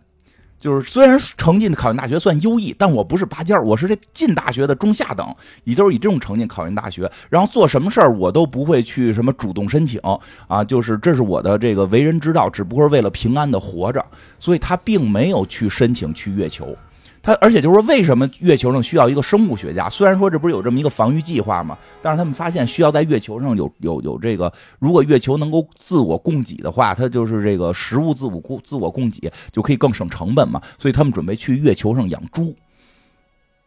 [0.61, 7.11] 就是虽然成绩考进大学算优异，但我不是拔尖儿，我是这进大学的中下等，也就是以这种成绩考进大学。
[7.31, 9.99] 然后做什么事儿我都不会去什么主动申请
[10.47, 14.05] 啊，就是这是我的这个为人之道，只不过是为了平安的活着。
[14.39, 16.77] 所以他并没有去申请去月球。
[17.23, 19.91] 他而且就是说，为什么月球上需要一个生物学家？
[19.91, 21.77] 虽然说这不是有这么一个防御计划吗？
[22.01, 30.63] 但是他们发现需要在月球上有有有这个，如果月球能够自我供给的话，它就是这个食物自我供自我供给就可以更省成本嘛。
[30.79, 32.57] 所以他们准备去月球上养猪，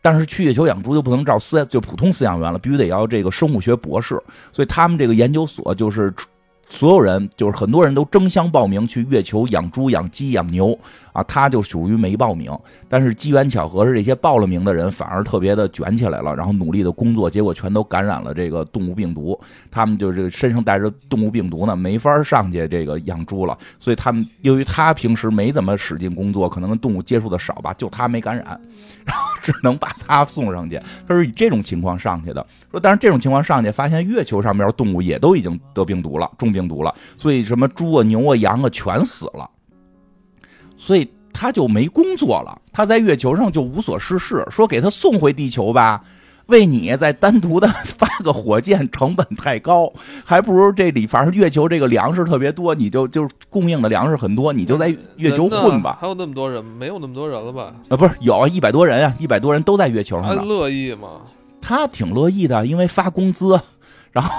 [0.02, 4.20] 但是去月球养猪就不能照饲就普通饲养员了，必须得要这个生物学博士。
[4.52, 6.12] 所以他们这个研究所就是。
[6.74, 10.76] 所有人就是很多人都争相报名去月球养猪、养鸡、养牛
[11.12, 12.52] 啊，他就属于没报名。
[12.90, 19.40] 但是机缘巧合是，这些报了名的人反而特别的卷起来了，然后努力的工作，结果全都感染了这个动物病毒。
[19.70, 23.56] 他们就是身上带着动物病毒呢，没法上去这个养猪了。
[23.80, 28.60] 所以他们由于他平时没怎么使劲工作，可能跟动物接触的少吧，就他没感染，
[29.06, 30.80] 然后只能把他送上去。
[31.08, 32.46] 他是以这种情况上去的。
[32.72, 39.50] 说，但是这种情况上去，发现月球上面动物也都已经得病毒了，中病毒了，所以什么猪啊、牛啊、羊啊全死了，
[40.76, 42.60] 所以他就没工作了。
[42.72, 46.04] 他在月球上就无所事事，说给他送回地球吧，
[46.48, 49.92] 为你再单独的发个火箭成本太高，
[50.26, 55.98] 还不如这里反正月球这个粮食特别多，你就就供应的粮食很多，你就在月球混吧。
[56.02, 57.74] 还有那么多人，没有那么多人了吧？
[57.90, 61.22] 啊，不是有一百多人啊，一百多人都在月球上，他乐意吗？
[61.62, 63.60] 他挺乐意的，因为发工资，
[64.12, 64.32] 然后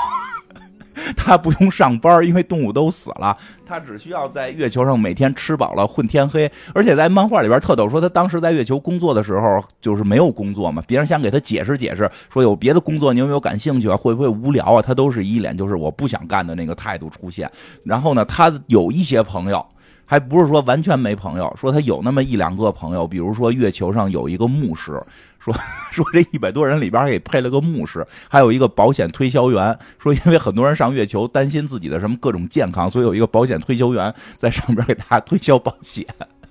[1.17, 3.37] 他不用上班，因为动物都死了，
[3.67, 6.51] 他只需要在月球上每天吃饱了混天黑。
[6.75, 13.97] 而且在漫画里边特逗，说他当时在月球工作的时候就是没有工作嘛，别人想给他解释解释，说有别的工作，你有没有感兴趣啊？
[13.97, 14.83] 会不会无聊啊？
[14.83, 17.51] 他都是一脸就是我不想干的那个态度出现。
[17.85, 19.65] 然后呢，他有一些朋友。
[20.07, 25.01] 还不是说完全没朋友，说他有那么一两个朋友，比如说月球上有一个牧师，
[25.39, 25.55] 说
[25.91, 36.05] 说这一百多人里边给配了个牧师，还有一个保险推销员，说因为很多人上月球担心自己的什么各种健康，所以有一个保险推销员在上边给大家推销保险。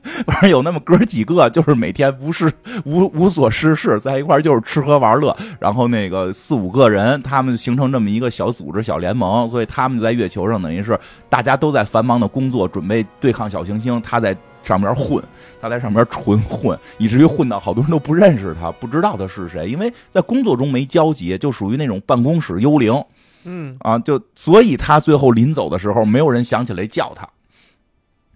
[0.27, 2.51] 反正有那么哥几个，就是每天无事
[2.85, 14.35] 无无所事事，在一块就是吃喝玩乐，然后那个四五个人，他们形成这么一个小组织、小联盟，所以他们就在月球上，等于是大家都在繁忙的工作，准备对抗小行星，他在。
[14.63, 15.21] 上面混，
[15.61, 23.03] 他在上面纯混，以至于混到好多人都不认识他，不知道他是谁，因为在工作中没交集，就属于那种办公室幽灵。
[23.43, 27.27] 嗯啊，就所以他最后临走的时候，没有人想起来叫他，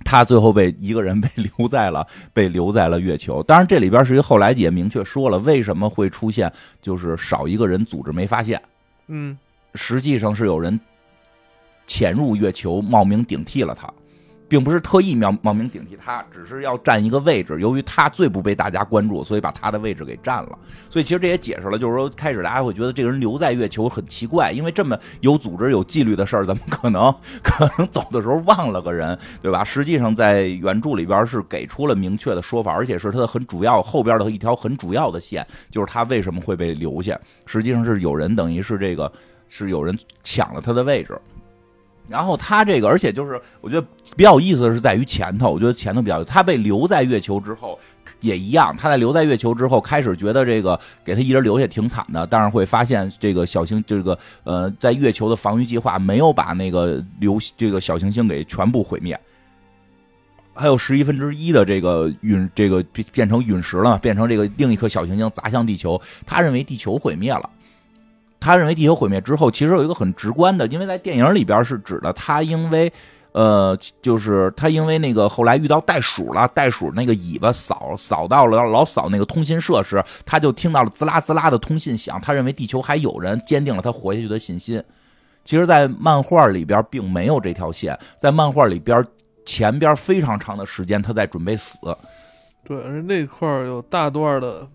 [0.09, 3.43] 他最后被一个人被留在了 被留在了月球。
[3.43, 6.49] 当然，这里边是一后来也明确说了，为什么会出现
[6.81, 8.61] 就是少一个人组织没发现。
[9.07, 9.37] 嗯，
[9.75, 10.79] 实际上是有人
[11.85, 13.91] 潜入月球，冒名顶替了他。
[14.47, 17.59] 并不是特意冒冒名顶替他，只是要占一个位置。
[17.59, 20.57] 由于他最不被大家关注，所以把他的位置给占了。
[20.89, 29.63] 所以其实这也解释了，就是说开始大家会觉得这个人留在月球很奇怪，因为这么有组织、有纪律的事儿，怎么可能可能走的时候忘了个人，对吧？
[29.65, 37.19] 实际上在原著里边是给出了明确的说法，而且是他的很主要后边的一条很主要的线，就是他为什么会被留下。
[37.45, 39.11] 实际上是有人等于是这个
[39.49, 41.19] 是有人抢了他的位置。
[42.07, 47.77] 然后他这个，而且就是我觉得比较有意思的是在于前头，我觉得前头比较，他被留在月球之后
[48.21, 59.19] 也一样，他在留在月球之后开始觉得这个给他一人留下挺惨的，但是会发现这个小星这个呃在月球的防御计划没有把那个流这个小行星给全部毁灭，
[60.53, 67.49] 还有十一分之一的这个陨这个变成陨石了，变成这个另一颗小行星砸向地球，他认为地球毁灭了。
[68.39, 72.91] 他认为地球毁灭之后，其实有一个很直观的，因为在电影里边是指的他，因为
[73.33, 84.81] 呃，就是他因为那个后来遇到袋鼠了，袋鼠那个尾巴扫扫到了老扫那个通信设施，他就听到了滋啦滋啦的通信响，他认为地球还有人，坚定了他活下去的信心。
[85.43, 89.05] 其实，在漫画里边并没有这条线，在漫画里边
[89.45, 91.77] 前边非常长的时间他在准备死。
[92.65, 94.67] 对，而那块有大段的。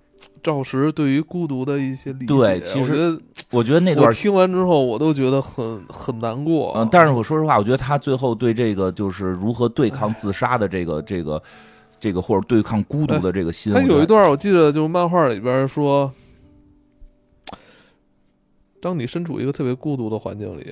[0.42, 3.16] 赵石对于孤独的一些理解，对，其实
[3.50, 6.72] 我觉得那段听完之后，我都觉得很很难过。
[6.74, 11.40] 嗯，但是我说实话，我觉得他最后对这个就是如何对抗自杀的这个这个
[12.00, 16.12] 这个或者对抗孤独的这个心，他有一段我记得就是漫画里边说，
[18.80, 20.66] 当你身处一个特别孤独的环境里，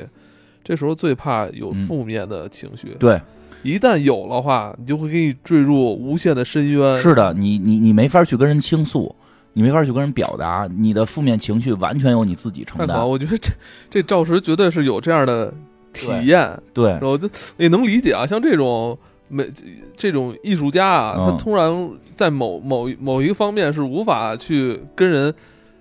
[0.64, 2.96] 这时候最怕有负面的情绪。
[2.98, 3.20] 对，
[3.62, 6.98] 一旦有的话，你就会给你坠入无限的深渊。
[6.98, 9.14] 是的，你你你没法去跟人倾诉。
[9.52, 13.08] 你没法去跟人表达你的负面情绪，完全由你自己承担。
[13.08, 13.52] 我觉得这
[13.90, 15.52] 这赵石绝对是有这样的
[15.92, 18.26] 体验，对，我就也能理解啊。
[18.26, 18.96] 像这种
[19.28, 19.50] 没
[19.96, 25.34] 这种艺术家啊，他突然在某某某一个方面是无法去跟人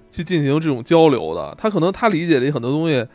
[0.09, 3.05] 去进行这种交流的，他可能他理解的很多东西。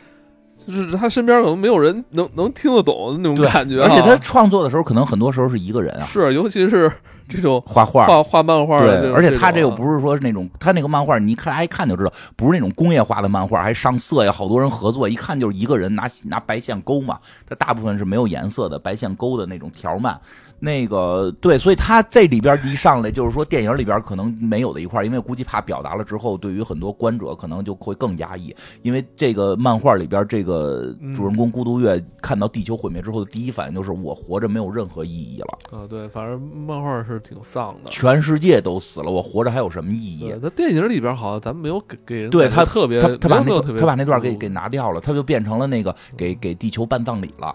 [0.67, 6.91] 就是他身边可能没有人能能听得懂的那种感觉，而且他创作的时候可能很多时候是一个人啊，是，尤其是
[7.29, 20.19] 这种画画、画画漫画，对，而且他这个不是说是那种，他那个漫画你一看，一看就知道不是那种工业化的漫画，还上色呀，好多人合作，一看就是一个人拿拿白线勾嘛，他大部分是没有颜色的白线勾的那种条漫。
[20.59, 28.55] 那个对，所以他这里边一上来就是说电影里边可能没有的一块，因为估计怕表达了之后，对于很多观者可能就会更压抑。
[28.83, 35.79] 因为这个漫画里边这个主人公孤独月看到地球毁灭之后的第一反应就是我活着没有任何意义了。
[35.79, 40.35] 啊，对，反正漫画是挺丧的，全世界都死了，我活着还有什么意义？
[40.41, 47.55] 那电影里边好像咱们没有给给人对他特别，他他把那他把那段给给拿掉了，他就变成了那个给给地球办葬礼了。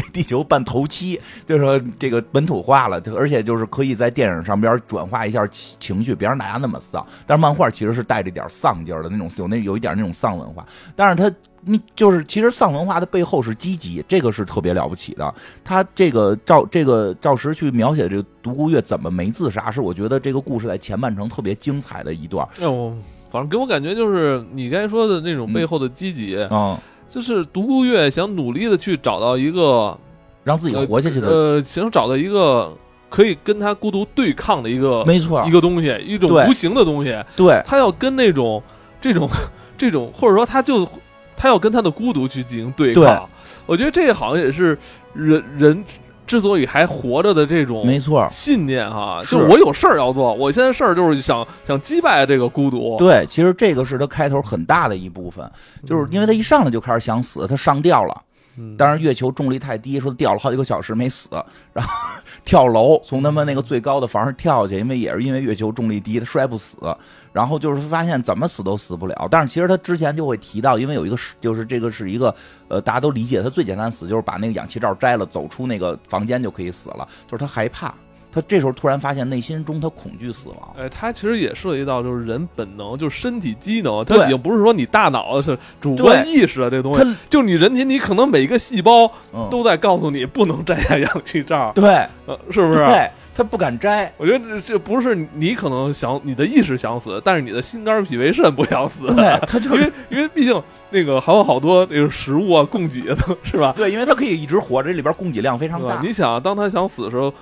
[0.00, 7.04] 给地球办头七，就是说这个本土化了，而且就是可以在电影上边转化一下情绪，别让大家那么丧。
[7.26, 10.64] 但是漫画其实是带着点丧劲儿的那种，有那有一点那种丧文化。
[10.94, 15.34] 但是它，你就是其实丧文化的背后是积极，这个是特别了不起的。
[15.64, 22.46] 他这个赵这个赵石去描写这个独孤月怎么没自杀，是我觉得这个故事在前半程特别精彩的一段。
[22.60, 22.96] 我
[23.30, 26.78] 反正给我感觉就是你刚才说的那种背后的积极啊。
[27.08, 29.96] 就是独孤月想努力的去找到一个
[30.44, 32.76] 让自己活下去的，呃，想找到一个
[33.08, 37.16] 可以跟他孤独对抗的一个，没错，一个东西，一种无形的东西。
[37.34, 38.62] 对，他要跟那种
[39.00, 39.28] 这种
[39.78, 40.86] 这种，或者说他就
[41.36, 43.28] 他要跟他的孤独去进行对抗。
[43.66, 44.78] 我觉得这个好像也是
[45.14, 45.84] 人人。
[46.28, 52.96] 之所以还活着的这种没错信念哈，就我有事儿要做，我现在事儿就是想想击败这个孤独。
[52.98, 55.50] 对，其实这个是他开头很大的一部分，
[55.84, 58.22] 就是因为他一上来就开始想死，他上吊了。
[58.76, 61.28] 当然月球重力太低，说掉了好几个小时没死，
[61.72, 61.92] 然后
[62.44, 66.76] 跳楼从他们那个最高的房上跳下去，因为也是因为月球重力低，他摔不死。
[67.38, 69.28] 然后就是发现怎么死都死不了。
[69.30, 72.34] 但是其实他之前就会提到，因为有一个是就是这个是一个
[72.66, 77.06] 呃大家都理解，他最简单死就是把那个氧气罩摘了，走出那个房间就可以死了。
[77.28, 77.94] 就是他害怕，
[78.30, 80.74] 他这时候突然发现内心中他恐惧死亡。
[80.78, 89.10] 哎，他其实也涉及到就是人本能，就是身体机能，他已经不是说你大脑是主观意识的这东西，就你人体你可能每一个细胞
[89.50, 91.88] 都在告诉你不能摘下氧气罩，对，
[92.26, 92.84] 呃，是不是？
[92.86, 94.12] 对，他不敢摘。
[94.18, 99.06] 我觉得这不是你可能想你的意识想死，但是你的心肝脾胃肾不想死。
[99.14, 103.72] 对，他就因为因为毕竟那个还有好多那个食物啊供给的，是吧？
[103.76, 106.00] 对，因为他可以一直活着，这里边供给量非常大。
[106.02, 107.32] 你想，当他想死的时候。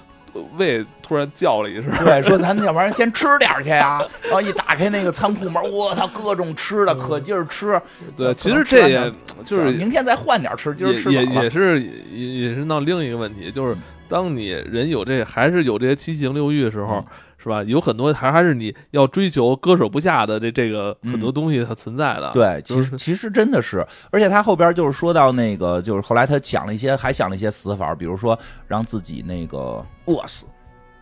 [0.56, 4.02] 胃突然叫了一声，对，说咱要不然先吃点去呀。
[4.24, 7.80] 然后一打开那个仓库门，我操，各种吃的，可劲儿吃。
[8.16, 9.12] 对，其实这也
[9.44, 13.76] 就是明天再换点吃，今儿吃也也是也也是闹另一个问题，就是
[14.08, 17.04] 当你人有这还是有这些七情六欲的时候，
[17.38, 17.62] 是吧？
[17.64, 22.30] 有很多还还是你要追求割舍不下的这这个很多东西它存在的。
[22.32, 29.84] 对，其实其实真的是，而且他后边就是说到那个，就是后来他想了一些，还想了一些死法，比如说让自己那个。
[30.08, 30.46] 饿死，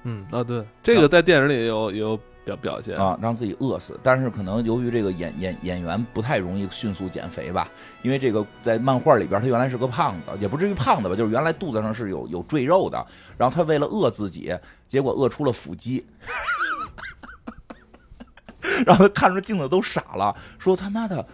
[0.05, 3.99] 嗯啊，对，这个在电影里有有表表现啊，让自己饿死。
[4.03, 7.69] 但是可能由于这个演演演员不太容易迅速减肥吧，
[8.03, 13.05] 因为这个在漫画里边他原来是个胖子，也不至于胖子吧，就是原来肚子上是有有赘肉的。
[13.39, 14.55] 然后他为了饿自己，
[14.87, 16.05] 结果饿出了腹肌，
[18.87, 21.27] 然后他看着镜子都傻了，说他妈的。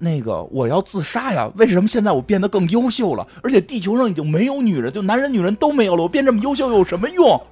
[0.00, 1.50] 那个我要自杀呀！
[1.56, 3.26] 为什么现在我变得更优秀了？
[3.42, 6.04] 而且地球上已经没有女人，就男人女人都没有了。
[6.04, 7.42] 我变这么优秀有什么用？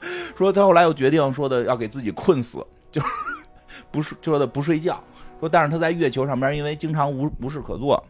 [0.36, 3.06] 说他后来又决定说的要给自己困死，就是
[3.90, 5.02] 不是说的不睡觉。
[5.40, 8.02] 说但是他在月球上边，因为经常无无事可做。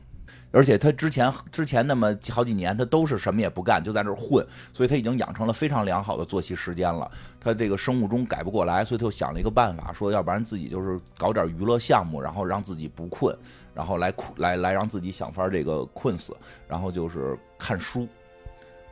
[0.52, 7.10] 而且他之前之前那么好几年，他都是什么也不干，就在那混，所以他已经养成了非常良好的作息时间了。
[7.38, 13.36] 他这个生物钟改不过来，所以他就想了一个办法，说要不然自己就是搞点娱乐项目，然后让自己不困，
[13.74, 16.34] 然后来困来来让自己想法这个困死，
[16.66, 18.08] 然后就是看书。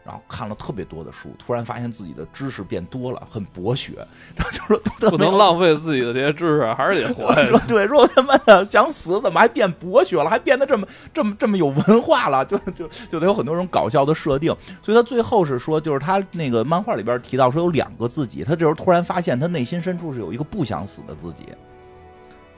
[0.04, 3.92] 然后看了特别多的书，突然发现自己的知识变多了，很博学。
[4.36, 7.58] 然后就说不能浪费自己的这些知识，还是得活下去。
[7.66, 12.44] 对，说他妈的想死，怎么还变博学了，还变得这么这么这么有文化了？
[12.44, 14.54] 就就就得有很多种搞笑的设定。
[14.82, 21.48] 所以他最后是说，就是他那个漫画里边提到说有两个自己，他这时候突然发现他内心深处是有一个不想死的自己。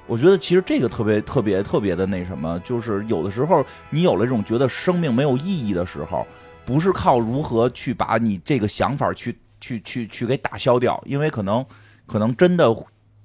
[0.08, 6.26] 我觉得其实这个特别特别特别的那什么，就是有的时候你有了这种觉得生命没有意义的时候。
[6.66, 11.64] 不是靠如何去把你这个想法去去去去给打消掉，因为可能
[12.06, 12.74] 可能真的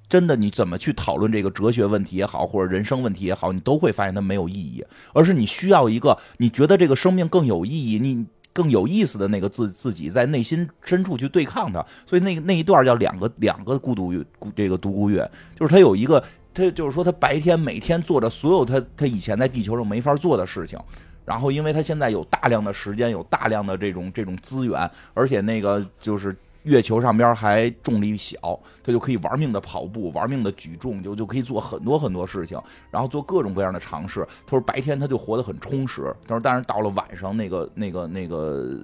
[0.07, 11.83] 真的你怎么去讨论这个哲学问题也好，或者人生问题也好，你都会发现它没有意义，而是你需要一个你觉得这个生命更有意义、你更有意思的那个自自己在内心深处去对抗它。
[12.05, 14.13] 所以那那一段叫两个两个孤独
[14.55, 16.23] 这个独孤月，就是他有一个
[16.53, 20.77] 他就是说他白天每天做着所有他他以前在地球上没法做的事情。
[21.25, 34.27] 然后，因为他现在有大量的时间，有大量的这种这种资源，而且那个就是月球上边还重力小，他就可以玩命的跑步，玩命的举重，就就可以做很多很多事情，然后做各种各样的尝试。
[34.45, 38.79] 他说白天他就活得很充实，他说但是到了晚上，那个那个那个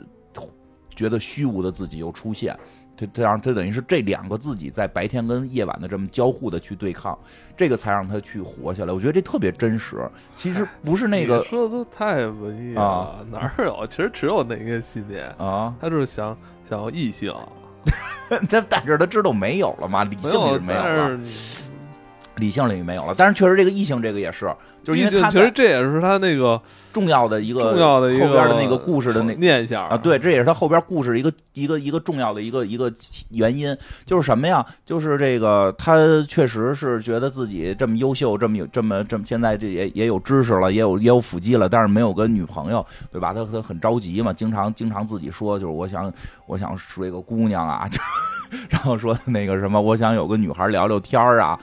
[0.97, 2.53] 觉得虚无的自己又出现。
[2.97, 7.15] 他他让，他等于是这两个自己在白天跟夜晚的这么交互的去对抗，
[7.55, 8.91] 这个才让他去活下来。
[8.91, 9.97] 我觉得这特别真实。
[10.35, 13.85] 其实不是那个说的都太文艺了，哪有？
[13.85, 16.35] 其实只有那个信念啊，他就是想
[16.67, 17.31] 想要异性。
[18.49, 20.03] 他但是他知道没有了嘛？
[20.03, 21.19] 理性是没有了，
[22.37, 23.13] 理性领域没有了。
[23.17, 24.49] 但是确实这个异性这个也是。
[24.83, 26.61] 就是因为他其实这也是他那个
[26.93, 32.89] 重要的一个重要的后边的那个故事的那念想啊，对，这也是他后边故事一个一个一个重要的一个一个
[33.31, 33.75] 原因，
[34.05, 34.65] 就是什么呀？
[34.85, 35.97] 就是这个他
[36.29, 43.33] 确实是觉得自己这么优秀，这么有这么这么现在这也也有知识了，也有也有腹肌了，但是没有个女朋友，对吧？
[43.33, 46.09] 他他很着急嘛，经常经常自己说，就是我想
[46.45, 47.99] 我想睡个姑娘啊，就
[48.69, 51.59] 然后说那个什么，我想有个女孩聊聊天啊。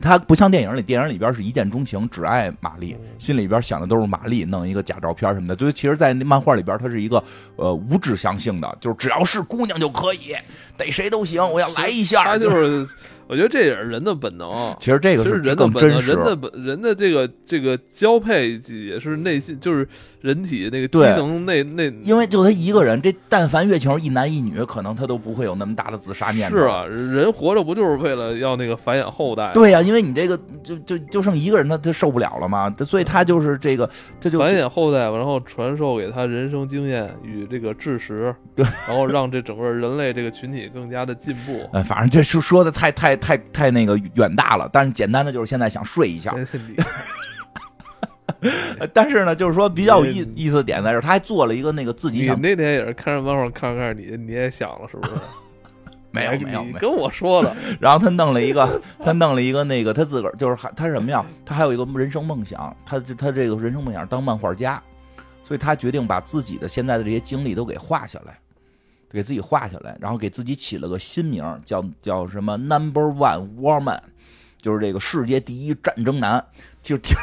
[0.00, 5.56] 他不像电影里，电影里边是一见钟情，只爱玛丽，心里边想的都是玛丽，弄一个假照片什么的。
[5.56, 7.22] 对，其实，在那漫画里边，他是一个
[7.56, 10.34] 呃无指向性的，就是只要是姑娘就可以，
[10.76, 12.24] 逮谁都行，我要来一下。
[12.24, 12.86] 他就是。
[13.28, 14.74] 我觉得这也是人的本能。
[14.78, 19.86] 其实这个是人的本能，人的本人的这个这个交配也是内心，就是
[20.20, 21.90] 人体那个机能那那。
[22.02, 26.56] 因为就他一个人，这但凡月球一男一女，可能他都不会有那么大的自杀念头。
[26.56, 29.50] 是啊，人活着不就是为了要那个繁衍后代？
[29.52, 32.72] 对呀，因为你这个就就就剩一个人，他他受不了了嘛。
[32.84, 41.68] 所以他就是这个，他就繁衍后代，然后传授给他人生经验与这个知识，对，然后让这整个人类这个群体更加的进步。
[41.74, 43.15] 哎，反正这是说的太太。
[43.16, 46.34] 太太那个远大了，但是简单的就是现在想睡一下。
[48.92, 52.40] 但是呢，就是说比较有意意思的点在这，他还做了一个那个自己想。
[52.40, 55.12] 那天也是看着漫画，看着看着你你也想了，是不是？
[56.12, 57.54] 没有没有，跟我说了。
[57.80, 61.24] 然后他弄了一个，他弄了一个那个他自个儿就是还他什么呀？
[61.44, 64.80] 他还有一个人生梦想，他他这个人生梦想当漫画家，
[65.42, 68.38] 所以他决定把自己的现在的这些经历都给画下来，
[69.16, 74.00] 给自己画下来，然后给自己起了个新名，叫叫什么 Number One Warman，
[74.60, 76.44] 就是这个世界第一战争男，
[76.82, 77.22] 就第二。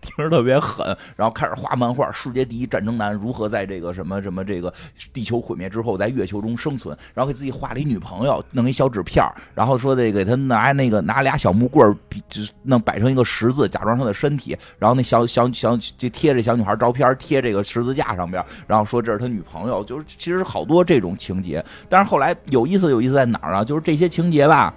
[0.00, 0.86] 听着特别狠，
[1.16, 4.72] 然后开始画漫画，世界第一战争男如何在这个什么什么这个
[5.12, 9.24] 地球毁灭之后，在月球中生存，然后给自己画了一女朋友，弄一小纸片
[9.54, 11.96] 然后说得给他拿那个拿俩小木棍
[12.28, 23.62] 就弄摆成一个十字，假装他的身体，然后那小小小就贴这小女孩照片，贴这个十字架上边，然后说这是他女朋友，就是其实好多这种情节，但是后来有意思有意思在哪儿啊？
[23.62, 24.72] 就是这些情节吧，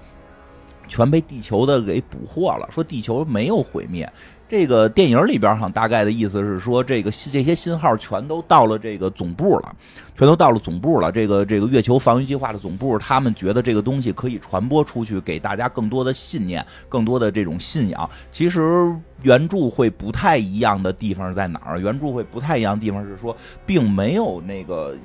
[0.88, 4.12] 全被地球的给捕获了，说地球没有毁灭。
[4.50, 9.76] 这个电影里边哈，大概的意思是说，这个这些信号全都到了这个总部了，
[10.16, 11.12] 全都到了总部了。
[11.12, 18.08] 这个这个月球防御计划的总部，他们觉得这个东西可以传播出去，给大家更多的信念，更多的这种信仰。
[18.32, 21.80] 其实原著会不太一样的地方在哪儿？
[21.80, 23.36] 原著会不太一样的地方是说，
[23.66, 24.96] 并没有那个。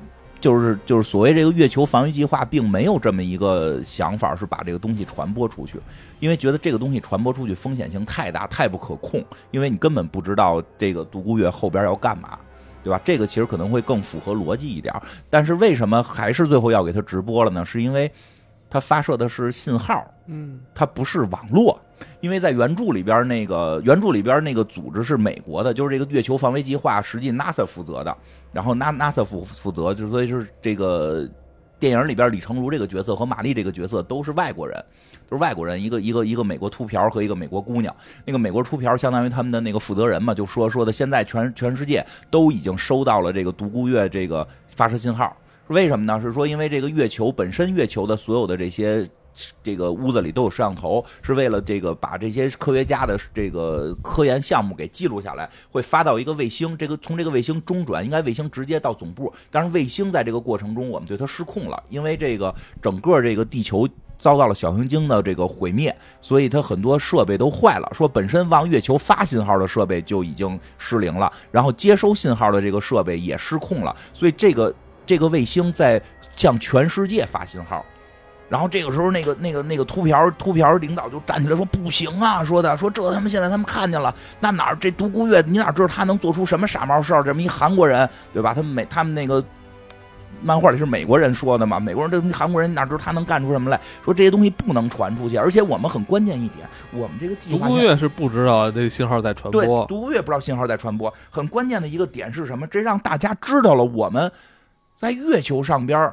[0.41, 5.80] 就是就是所谓这个月球防御计划，并没有这么一个想法，是把这个东西传播出去，
[6.20, 12.39] 因为觉得这个东西传播出去风险性太大，太不可控，因为你根本不知道这个独孤月后边要干嘛，
[12.84, 13.01] 对吧？
[13.05, 14.95] 这个其实可能会更符合逻辑一点。
[15.28, 17.64] 但是为什么还是最后要给他直播了呢？
[17.64, 18.11] 是因为
[18.70, 21.80] 它发射的是信号，嗯，它不是网络。
[22.20, 28.16] 因为在原著里边，那个原著里边那个组织是美国的，就是这个月球防卫计划，实际 NASA 负责的。
[28.53, 31.28] 然后 NASA 负负责，就所以是这个
[31.78, 34.84] 电影里边李成儒这个角色和玛丽这个角色都是外国人，
[35.28, 37.94] 都是外国人，一个一个一个美国秃瓢和一个美国姑娘。
[38.24, 45.36] 那个美国秃瓢相当于他们的那个负责人嘛，就说说的现在全全世界都已经收到了这个独孤月这个发射信号，
[45.68, 46.20] 为什么呢？
[46.20, 49.07] 是说因为这个月球本身月球的所有的这些。
[49.62, 56.76] 这个屋子里都有摄像头，是为了这个把这些科学家的这个科研项目给记录下来，会发到一个卫星。
[56.76, 59.32] 这个从这个卫星中转，应该卫星直接到总部。
[59.51, 67.89] 但是卫星在这个过程中，我们对它失控了，因为这个整个这个地球遭到了小行星的这个毁灭，所以它很多设备都坏了。
[67.93, 74.74] 说本身往月球发信号的设备就已经失灵了，然后接收信号的这个设备也失控了，所以这个
[75.07, 76.03] 这个卫星在
[76.34, 77.84] 向全世界发信号。
[78.49, 82.42] 然后这个时候，那个那个那个秃瓢秃瓢领导就站起来说：“不行啊！
[82.42, 87.22] 说的说这他们现在他们看见了，那哪这独孤月，你哪知道他能做出什么傻毛事儿？
[87.22, 88.55] 这么一韩国人，对吧？
[88.55, 89.44] 他们美他们那个
[90.40, 91.78] 漫画里是美国人说的嘛？
[91.78, 93.78] 美国人这韩国人哪知道他能干出什么来？
[94.03, 101.12] 说这些东西不能传出去，而且我们很关键一点，我们这个计划独孤月是不知道这个信号在传播，对，独孤月不知道信号在传播。
[101.28, 102.66] 很关键的一个点是什么？
[102.66, 104.32] 这让大家知道了我们
[104.94, 106.11] 在月球上边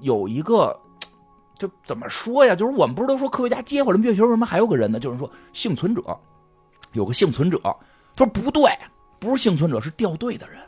[0.00, 0.78] 有一个。”
[1.60, 2.56] 就怎么说呀？
[2.56, 4.98] 就是我们不是都说科学家接回来月球，为什么还有个人呢？
[4.98, 6.02] 就是说幸存者，
[6.94, 7.60] 有个幸存者。
[8.16, 8.72] 他说不对，
[9.18, 10.58] 不是幸存者，是掉队的人。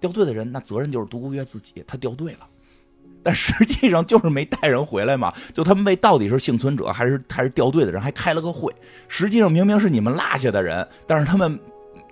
[0.00, 2.48] 掉队的人，那责任就是独孤月自己，他掉队了。
[3.22, 5.30] 但实际上就是没带人回来嘛。
[5.52, 8.74] 就他们为到底是幸存者还是还是掉队的人，还开了个会。
[9.06, 11.60] 实际上明明是你们落下的人，但是他们。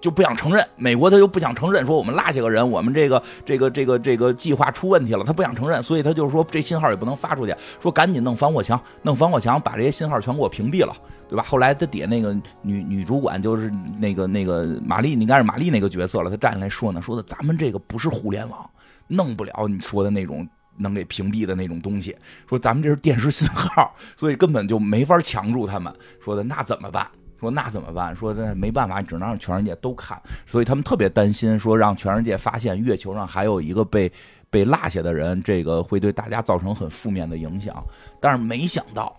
[0.00, 10.96] 就不想承认，美国他又不想承认，说我们落下个人，我们这个这个这个这个计划出问题了，他不想承认，所以他就说这信号也不能发出去，说赶紧弄防火墙，弄防火墙把这些信号全给我屏蔽了，
[11.28, 11.42] 对吧？
[11.42, 12.32] 后来他底下那个
[12.62, 18.70] 女女主管就是那个那个玛丽，应该是玛丽那个角色了，他站起来说呢，说的咱们这个不是互联网，
[19.08, 22.14] 弄不了你说的那种能给屏蔽的那种东西，
[22.48, 25.92] 说咱们这是电视信号，所以根本就没法强住他们，
[26.24, 27.06] 说的那怎么办？
[27.40, 28.14] 说那怎么办？
[28.16, 30.20] 说那没办法，你只能让全世界都看。
[30.44, 34.10] 所以他们特别担心，说让全世界发现月球上还有一个被
[34.50, 37.84] 被落下的人，这个会对大家造成很负面的影响。
[38.20, 39.16] 但是没想到，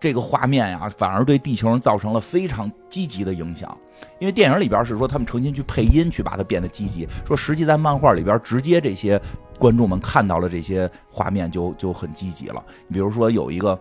[0.00, 3.76] 这个画面呀，反而对地球人造成了非常积极的影响。
[4.20, 7.08] 因为电影里边是说他们诚心去配音，去把它变得积极。
[7.26, 9.20] 说实际在漫画里边，直接这些
[9.58, 12.64] 观众们看到了这些画面，就就很积极了。
[12.92, 13.76] 比如说有一个。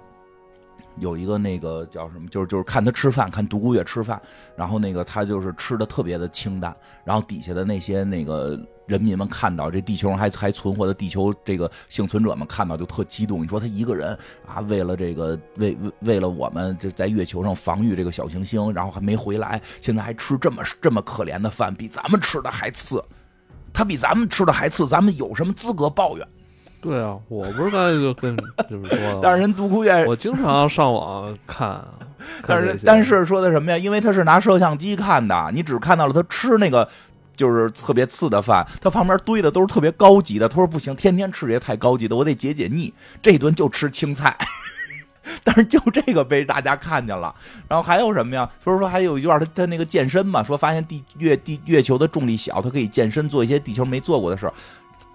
[0.99, 4.21] 有一个那个叫什么，就是就是看他吃饭，看独孤月吃饭，
[4.55, 13.43] 然后那个他就是吃的特别的清淡，然后底下的那些那个人民们看到这地球上还还存活的地球这个幸存者们看到就特激动。
[13.43, 23.03] 你说他一个人啊，为了这个为为为了我们这在月球上防御这个小行星，然后还没回来，现在还吃这么这么可怜的饭，比咱们吃的还次，
[23.73, 26.27] 他比咱们吃的还次，咱们有什么资格抱怨？
[26.79, 28.37] 对啊，我不是刚才就跟
[28.69, 31.83] 就是说，但是人独孤月，我经常上网看，
[32.47, 33.77] 但是但是说的什么呀？
[33.77, 36.87] 因为他是拿摄像机看的，你只看到了他吃那个
[37.35, 40.47] 就是特别次的饭，他旁边堆的都是特别高级的。
[40.47, 42.93] 他说不行，天天吃这些太高级的，我得解解腻。
[43.21, 44.37] 这顿就吃青菜，
[45.43, 47.35] 但是就这个被大家看见了。
[47.67, 48.49] 然后还有什么呀？
[48.63, 54.53] 说说还有一段他他那个健身嘛，说发现地月地月球的重力小，他可以健身做一些地球没做过的事儿。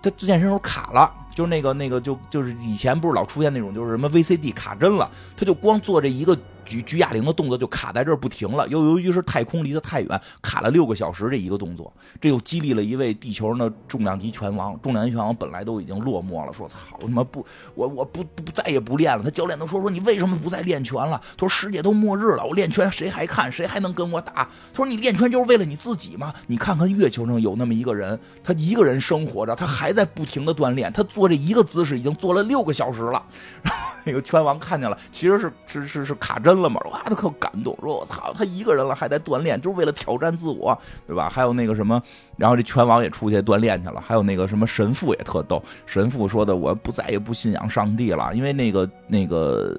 [0.03, 6.36] 他健身时候卡了，就是那个那个就就是以前不是老出现那种就是什么 VCD 卡针了，他就光做这一个。
[6.64, 14.78] 举举哑铃的动作就卡在这儿不停了，又由于是太空离得太远，卡了六个小时这一个动作，这又激励了一位地球上的重量级拳王。
[14.80, 17.44] 重量级拳王本来都已经落寞了，说操他妈不，
[17.74, 19.22] 我我不不再也不练了。
[19.24, 21.20] 他教练都说说你为什么不再练拳了？
[21.36, 23.50] 他说世界都末日了，我练拳谁还看？
[23.50, 24.32] 谁还能跟我打？
[24.72, 26.32] 他说你练拳就是为了你自己吗？
[26.46, 33.22] 你看看月球上有那么一个人，他一个人生活着，他还在不停的锻炼，他做这一个姿势已经做了六个小时了。
[34.05, 36.80] 那个拳王看见了，其实是是是是卡针了嘛？
[36.90, 40.76] 哇，他可感动，说我操，他一个人了还在锻炼，就是为了挑战自我，
[41.07, 41.28] 对吧？
[41.28, 42.03] 还有那个什么，
[42.36, 44.00] 然后这拳王也出去锻炼去了。
[44.00, 49.76] 还有那个什么神父也特逗，神父说的，我不再也不信仰上帝了，因为那个那个。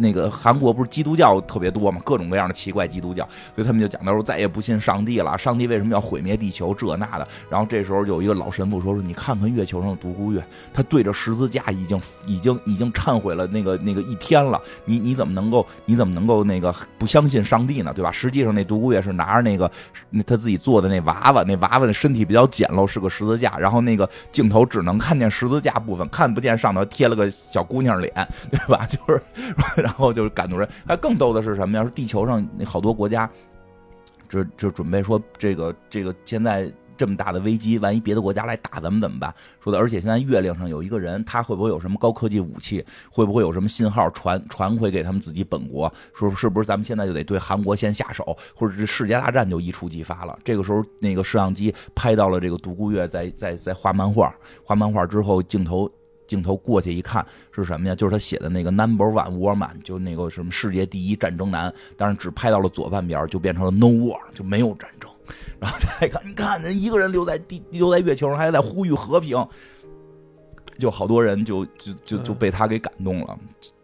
[0.00, 7.28] 那个韩国不是基督教特别多嘛，各种各样的奇怪基督教，所以他们就讲到说再也不信上帝了，上帝为什么要毁灭地球这那的？
[7.50, 10.42] 然后这时候有一个老神父说说你看看月球上的独孤月，
[10.72, 17.92] 他对着十字架已经已经已经忏悔了那个那个一天了，你你怎么能够你怎么能够那个不相信上帝呢？
[17.94, 18.10] 对吧？
[18.10, 19.70] 实际上那独孤月是拿着那个
[20.08, 28.12] 那他自己做的那娃娃，那娃娃的身体比较简陋，是个十字架，然后那个镜头只能看见十字架部分，看不见上头贴了个小姑娘脸，
[28.50, 28.86] 对吧？
[28.86, 29.22] 就是。
[29.90, 31.84] 然后就是感动人，还更逗的是什么呀？
[31.84, 33.28] 是地球上那好多国家，
[34.28, 39.34] 就就准备说这个这个现在这么大的危机，万一别的国家来打咱们怎么办？
[39.58, 42.84] 说的，而且现在月亮上有一个人，他会不会有什么高科技武器？
[43.10, 45.92] 会不会有什么信号传传回给他们自己本国？
[46.14, 50.38] 说是不是咱们现在就得对韩国先下手，或者是世界大战就一触即发了？
[50.44, 54.32] 这个时候，那个摄像机拍到了这个独孤月在在在画漫画，
[54.62, 55.90] 画漫画之后镜头。
[56.30, 57.94] 镜头过去一看是什么呀？
[57.96, 65.10] 就是他写的那个 Number One Warman，就那个什么世界第一战争男，但是只拍到了左半边，就变成了 No War，就没有战争。
[65.58, 69.44] 然后再看，你看人一个人留在地留在月球上，还在呼吁和平，
[70.78, 73.36] 就好多人就就就就被他给感动了。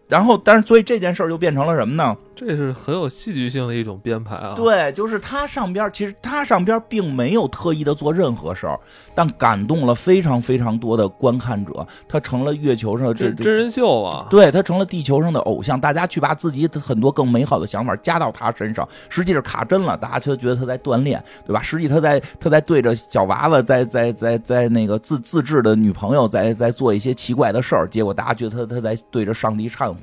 [0.09, 2.17] 然后，但是所以这件事儿就变成了什么呢？
[2.35, 4.53] 这是很有戏剧性的一种编排啊！
[4.55, 8.79] 对，就是他上边，其实他上边并没有特意的做任何事儿，
[9.15, 14.27] 但感动了非常非常多的观看者，他成了月球上这真人秀啊！
[14.29, 21.63] 对他成了地球上的偶像，大家去把自己很多更美好的想法加到他身上，实际是卡针了，大家就觉得他在锻炼，对吧？
[21.63, 29.96] 实际他在他在对着小娃娃，在在在在那个自自制的女朋友在在做一些奇怪的事儿，结果大家觉得他他在对着上帝忏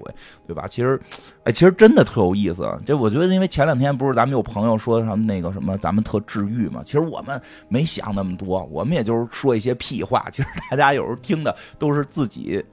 [0.47, 0.65] 对吧？
[0.67, 0.99] 其实，
[1.43, 2.97] 哎，其实真的特有意思，就。
[2.97, 6.81] 我觉得，因为前两天不是咱们有朋友说什么那个什么，咱们特治愈嘛。
[6.83, 10.25] 其实我们没想那么多，我们也就是说一些屁话。
[10.31, 12.63] 其实大家有时候听的都是自己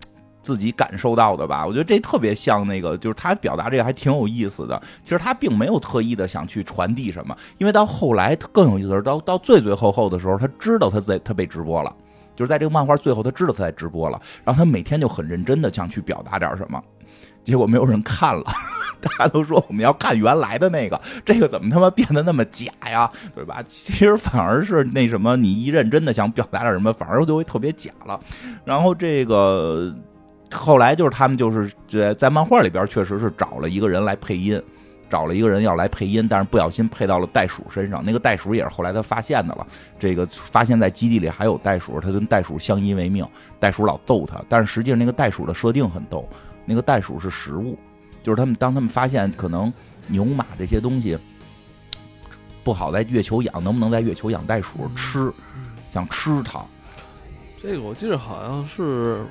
[0.40, 1.66] 自己感受到的吧。
[1.66, 4.80] 我觉得这特别像那个，就是他表达这个还挺有意思的。
[5.02, 11.94] 其实他并没有特意的想去传递什么，因为到后来更有意思是，到到最最后后的时候，他知道他在他被直播了，
[12.40, 16.82] 就是在这个漫画最后，他知道他在直播了，然后他每天就很认真的想去表达点什么。
[17.44, 18.44] 结果没有人看了，
[18.98, 23.10] 大家都说我们要看原来的那个，这个怎么他妈变得那么假呀？
[23.34, 23.62] 对吧？
[23.66, 28.18] 其实反而是那什么，你一认真的想表达点什么，反而就会特别假了。
[28.64, 29.94] 然后这个
[30.50, 34.62] 后来就是他们就是在在漫画里边确实是找了一个人来配音，
[35.10, 38.02] 找了一个人要来配音，但是不小心配到了袋鼠身上。
[38.04, 39.66] 那个袋鼠也是后来他发现的了，
[39.98, 43.26] 这个发现在基地里还有袋鼠，他跟袋鼠相依为命，
[43.58, 46.26] 袋鼠老逗他，但是实际上那个袋鼠的设定很逗。
[46.64, 47.76] 那个袋鼠是食物，
[48.22, 49.72] 就是他们当他们发现可能
[50.06, 51.18] 牛马这些东西
[52.62, 55.32] 不好在月球养，能不能在月球养袋鼠吃？
[55.90, 56.64] 想吃它。
[57.60, 59.24] 这个我记得好像是。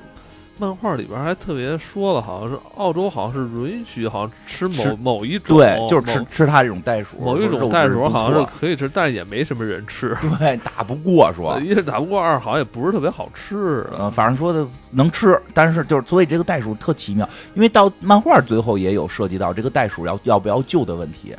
[0.60, 21.34] 漫画里边还特别说了，好像是澳洲好像是允许好像吃某某一种，对，就是吃吃它这种袋鼠，某一种袋鼠好像是可以吃，但是也没什么人吃，对，打不过说，一是打不过，二好像也不是特别好吃，嗯，反正说的能吃，但是就是所以这个袋鼠特奇妙，因为到漫画最后也有涉及到这个袋鼠要要不要救的问题。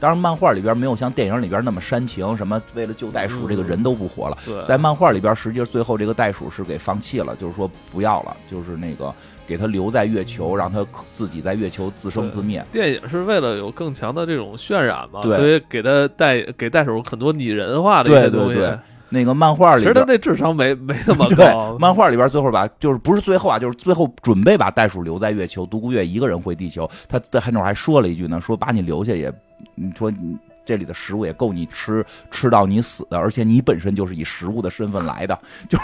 [0.00, 4.38] 当然，漫画里边没有像电影里边那么煽情，什么为了救袋鼠，这个人都不活了。
[4.66, 9.14] 在漫画里边，实际上最后这个袋鼠是给放弃了，就是说不要了，就是那个
[9.46, 12.64] 给他留在月球，让他自己在月球自生自灭。
[12.72, 18.60] 电影是为了有更强的这种渲染嘛，所以给他带给袋鼠很多拟人化的一些东西。
[19.10, 21.76] 那个漫画里，其实他那智商没没那么高。
[21.78, 26.88] 漫画里边最后把就是不是最后啊，就是最后准备把袋鼠留在月球，独孤月一个人回地球。
[27.08, 29.30] 他在那会儿还说了一句呢，说把你留下也，
[29.74, 35.38] 你说你这里的食物也够你吃吃到你死的，而且你本身就是以食物的身份来的，
[35.68, 35.78] 就。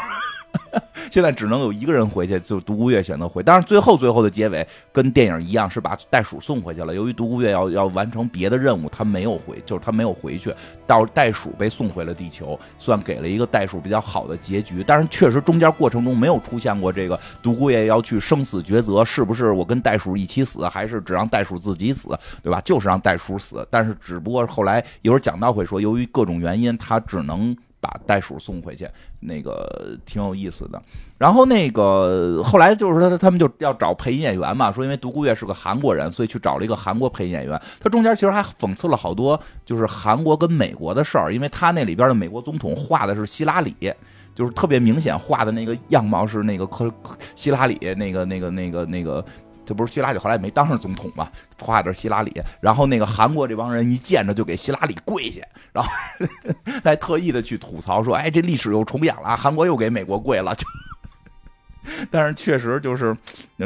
[1.11, 3.43] 现在只能有一个人回去，就是独孤月选择回。
[3.43, 6.95] 但是最后最后的结尾跟电影一样，是把袋鼠送回去了。
[6.95, 10.53] 由于独孤月要要完成别的任务，他没有回，就是他没有回去。
[10.87, 14.85] 到袋鼠被送回了地球，算给了一个袋鼠比较好的结局。
[14.85, 22.09] 但是确实中间过程中没有出现过这个独孤月要去生死抉择，是不是我跟袋鼠一起死，还是只让袋鼠自己死，
[22.43, 22.61] 对吧？
[22.65, 23.67] 就是让袋鼠死。
[23.71, 27.57] 但是只不过后来一会儿讲到会说，由于各种原因，他只能。
[27.87, 28.89] 把袋鼠送回去，
[29.20, 30.82] 那个挺有意思的。
[31.16, 37.61] 然后那个后来就是他他们就要找配音演员嘛，说因为独孤月是个韩国人，所以去找了一个韩国配音演员。
[37.78, 43.74] 他中间其实还讽刺了好多，就是韩国跟美国的事儿，因为他那里边的美国总统画的是希拉里，
[44.34, 46.93] 就是特别明显画的那个样貌是那个克
[47.37, 49.24] 希拉里那个那个那个那个。
[49.67, 51.29] 这不是希拉里后来没当上总统嘛？
[51.61, 55.43] 画的是希拉里，然后那个韩国这帮人一见着就给希拉里跪下，
[55.73, 55.91] 然后
[56.85, 60.64] 还特意的去吐槽说：“哎，这历史又重演了，韩国又给美国跪了。”就，
[62.11, 63.17] 但是确实就是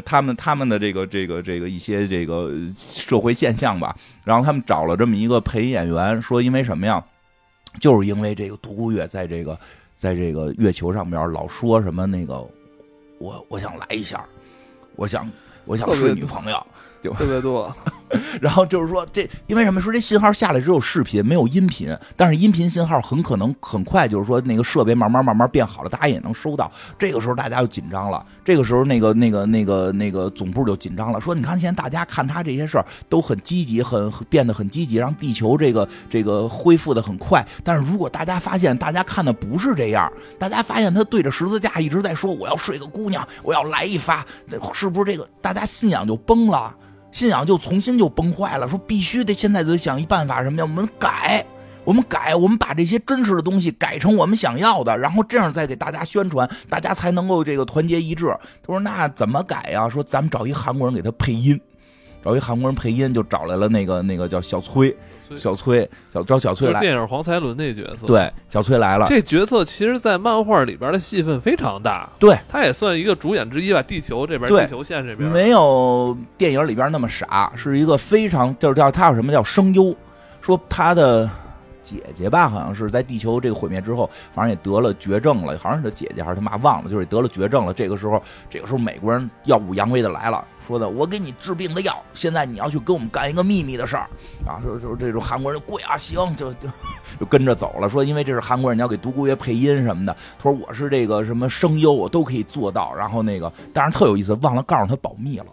[0.04, 3.94] 他们他们的这个这个这个一些这个社会现象吧。
[4.24, 7.04] 然后他们找了这么一个配音演员，说因为什么呀？
[7.78, 9.58] 就是因为这个独孤月在这个
[9.94, 12.44] 在这个月球上面老说什么那个
[13.18, 14.24] 我我想来一下，
[14.96, 15.30] 我想。
[15.70, 16.66] 我想睡女朋友，
[17.00, 17.72] 就特别多。
[18.40, 19.80] 然后就是说，这因为什么？
[19.80, 21.96] 说这信号下来只有视频，没有音频。
[22.14, 26.70] 但是音频信号很可能很快，就是说那个设备慢慢慢慢变好了，大家也能收到。
[26.98, 28.22] 这个时候大家就紧张了。
[28.44, 37.42] 这个时候，那个那个那个那个总部就紧张了，说：“你看，现在大家看他这些事儿都很积极，很变得很积极，让地球这个这个恢复的很快。
[37.64, 44.26] 但是如果大家发现，大家看的不是这样，大家发现他对着十字架一直在说：‘我要睡个姑娘，我要来一发’，
[44.74, 46.74] 是不是这个大家信仰就崩了？”
[47.10, 50.64] 信仰就重新就崩坏了，说必须得现在得想一办法，什么呀？
[50.64, 51.44] 我们改，
[51.84, 58.26] 我们改，我们把这些真实的东西改成我们想要的，然后这样再给大家宣传，大家才能够这个团结一致。
[58.62, 59.88] 他说那怎么改呀？
[59.88, 61.60] 说咱们找一韩国人给他配音，
[62.24, 64.96] 找一韩国人配音，就找来了那个那个叫小崔。
[65.36, 69.06] 小崔，小找小崔来，电影黄才伦那角色，对，小崔来了。
[69.08, 73.82] 这角色其实，在漫画里边的戏份非常大，对，他也算一个主演之一吧。
[73.82, 79.94] 地球这边，地球线这边没有电影里边那么傻，是一个非常就是叫他有什么叫声优，
[80.40, 81.28] 说他的。
[81.96, 87.74] 姐姐吧，好像是在地球这个毁灭之后，反正也得了绝症了，好像是他姐姐还是他妈忘了，就是得了绝症了。
[87.74, 94.08] 这个时候，这个时候美国人耀武扬威的来了，说的我给你治病的药，现在你要去跟我们干一个秘密的事儿
[94.46, 94.60] 啊！
[94.62, 96.68] 说说这种韩国人跪啊，行，就就
[97.18, 97.88] 就跟着走了。
[97.88, 100.16] 说因为这是韩国人，你要给独孤月配音什么的。
[100.38, 102.94] 他说我是这个什么声优，我都可以做到。
[102.94, 105.46] 然后那个，但是特有意思，忘了告诉他保密了。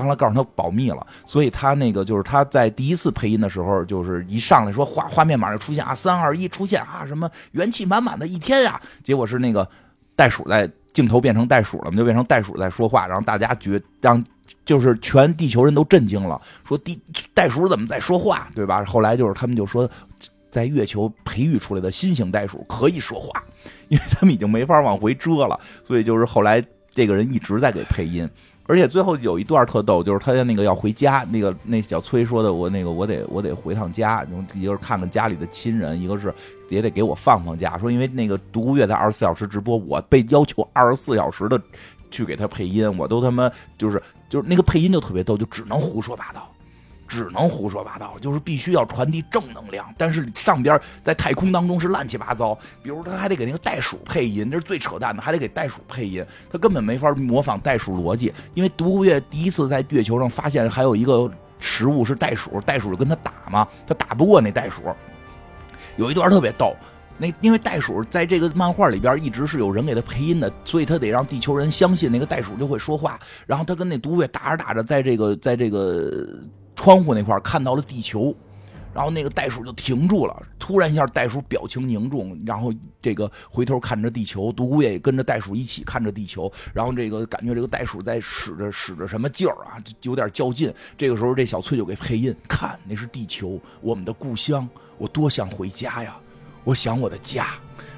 [0.00, 9.68] 让他告诉他保密了，所以他那个就是他在第一次配音的时候，就是一上来说画画面马上出现啊，三二一出现啊，什么元气满满的一天呀，结果是那个
[10.16, 14.22] 袋鼠在镜头变成袋鼠了，就变成袋鼠在说话，然后大家觉让
[14.64, 17.00] 就是全地球人都震惊了，说地
[17.32, 18.84] 袋鼠怎么在说话，对吧？
[18.84, 19.88] 后来就是他们就说，
[20.50, 23.42] 在月球培育出来的新型袋鼠可以说话，
[23.88, 28.28] 因为他们已经没法往回遮了，所以就是后来这个人一直在给配音。
[28.66, 36.32] 而且最后有一段特逗，就是他在那个要回家，那个那小崔说的，我那个我得我得回趟家，一个是看看家里的亲人，一个是
[36.70, 37.76] 也得给我放放假。
[37.76, 41.60] 说因为那个独孤月在二十四小时直播，我被要求二十四小时的
[42.10, 46.48] 去给他配音，我都他妈就是就是那个配音就特别逗，就只能胡说八道。
[47.06, 49.92] 只能胡说八道，就是必须要传递正能量。
[49.96, 58.32] 但是上边在太空当中是乱七八糟，比如他还得给那个袋鼠配音，这是最扯淡的，还得给袋鼠配音，他根本没法模仿袋鼠逻辑。
[58.54, 64.82] 因为独孤月第一次在月球上发现还有一个食物是袋鼠，袋鼠就跟他打嘛，他打不过那袋鼠。
[65.96, 66.74] 有一段特别逗，
[67.18, 73.18] 那因为袋鼠在这个漫画里边一直是有人给他配音的，所以他得让地球人相信那个袋鼠就会说话。
[73.46, 76.26] 然后他跟那独孤月打着打着，在这个在这个。
[76.74, 78.34] 窗户那块看到了地球，
[78.92, 80.42] 然后那个袋鼠就停住了。
[80.58, 82.72] 突然一下，袋鼠表情凝重，然后
[83.02, 86.50] 这个回头看着地球，独孤也跟着袋鼠一起看着地球。
[86.72, 90.72] 然后这个感觉这个袋鼠在使着使着什么劲儿啊，有点较劲。
[90.96, 96.16] 这个时候，这小翠就给配音，看那是地球，我们的故乡，我多想回家呀，
[96.64, 97.48] 我想我的家。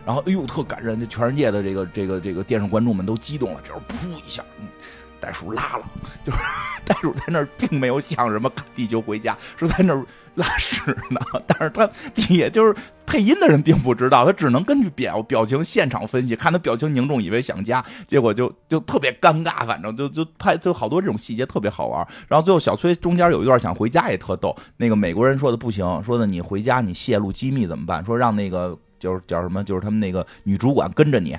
[0.04, 4.44] 然后哎呦，特感人，这全世界的这个这个这个电视观众们都激动了，这时候噗一下。
[4.58, 4.66] 嗯
[5.20, 5.84] 袋鼠拉了，
[6.24, 6.38] 就是
[6.86, 10.04] 袋鼠在那儿并没有想什么地球回家，是在那儿
[10.34, 11.20] 拉屎呢。
[11.46, 11.88] 但是他
[12.28, 12.74] 也就是
[13.06, 22.06] 配音的人并不知道，他只能根据表表情现场分析，看他表情凝重，以为想家，结果就就特别尴尬，反正就就拍就好多这种细节特别好玩。
[22.28, 28.04] 然后最后小崔中间有一段想回家也特逗，那个美国人说的不行，说的你回家你泄露机密怎么办？
[28.04, 31.36] 说让那个就是叫什么，就是他们那个女主管跟着你。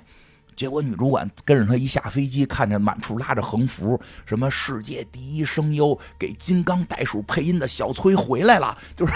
[0.57, 9.13] 结果女主管跟着他一下飞机，看着满处拉着横幅，什么世界第一声优给金刚袋鼠配音的小崔回来了， 就是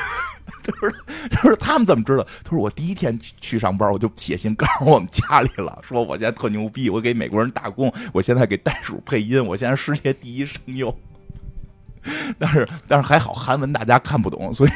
[0.61, 0.95] 就是
[1.31, 2.23] 就是他们怎么知道？
[2.43, 10.95] 他说我第一天去去上班，我就写信告诉我们家里了，说我现在特牛逼，我给美国人打工，我现在给袋鼠配音，我现在世界第一声优。
[12.37, 14.71] 但是但是还好韩文大家看不懂，所以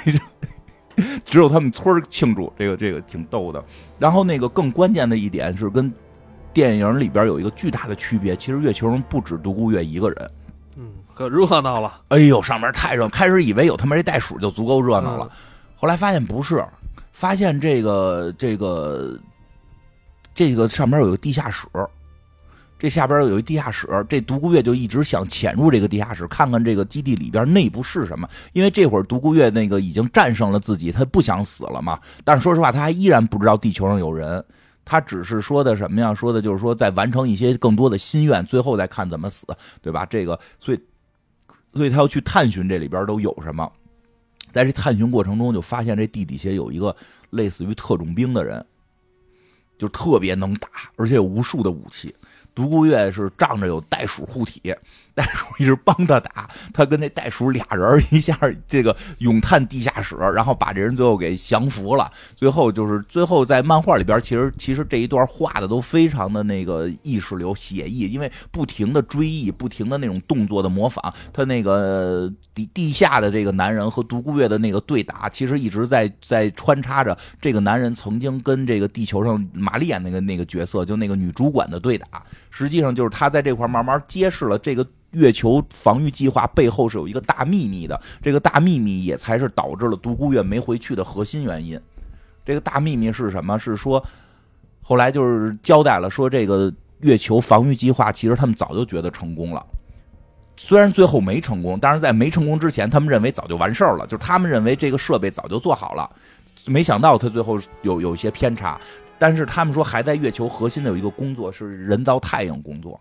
[1.23, 3.63] 只有他们村庆祝，这个这个挺逗的。
[3.99, 5.93] 然后那个更关键的一点是跟。
[6.55, 10.31] 电影里边有一个巨大的区别，其实月球上不止独孤月一个人，
[10.77, 11.99] 嗯，可热闹了。
[12.07, 15.29] 哎呦，上面太热，开始以为有他妈这袋鼠就足够热闹了，
[15.75, 16.63] 后来发现不是，
[17.11, 19.19] 发现这个这个
[20.33, 21.67] 这个上面有一个地下室，
[22.79, 28.25] 这下边有一地下室，这独孤月就一直想潜入这个地下室，看看这个基地里边内部是什么。
[28.53, 31.99] 因为这会儿独孤月那个已经战胜了自己，他不想死了嘛。
[32.23, 34.41] 但是说实话，他还依然不知道地球上有人。
[34.85, 36.13] 他只是说的什么呀？
[36.13, 39.45] 说的就是说，在完成一些更多的心愿，最后再看怎么死，
[39.81, 40.05] 对吧？
[40.05, 40.79] 这个，所以，
[41.73, 43.69] 所以他要去探寻这里边都有什么。
[44.53, 46.95] 在这探寻过程中，就发现这地底下有一个
[47.31, 48.65] 类似于特种兵的人，
[49.77, 52.15] 就特别能打，而且有无数的武器。
[52.53, 54.73] 独孤月是仗着有袋鼠护体。
[55.17, 58.37] 袋鼠一直帮他打，他跟那袋鼠俩人一下
[58.67, 62.11] 这个勇探地下室，然后把这人最后给降服了。
[62.35, 71.13] 最后就是最后在漫画里边，其实其实这一段画的都非常的那个意识流写意，因为不停的追忆，不停的那种动作的模仿。
[71.31, 82.21] 他那个地地下的这个男人和独孤月的那个对打，其实一直在在穿插着这个男人曾经跟这个地球上玛丽演那个那个角色，就那个女主管的对打。
[82.55, 84.87] 实际上就是他在这块儿慢慢揭示了这个。
[85.11, 91.79] 月球防御计划背后是有一个大秘密的，这个大秘密也才是导致了独孤月没回去的核心原因。
[92.43, 93.57] 这个大秘密是什么？
[93.57, 94.03] 是说
[94.81, 99.65] 后来就是交代了，说这个月球防御计划其实他们早就觉得成功了，
[100.57, 106.09] 虽然最后没成功，但是在没成功之前，他们认为早就完事儿了，就是他们认为这个设备早就做好了，
[106.65, 108.77] 没想到他最后有有一些偏差。
[109.17, 112.99] 但是他们说还在月球核心的有一个工作是人造太阳工作。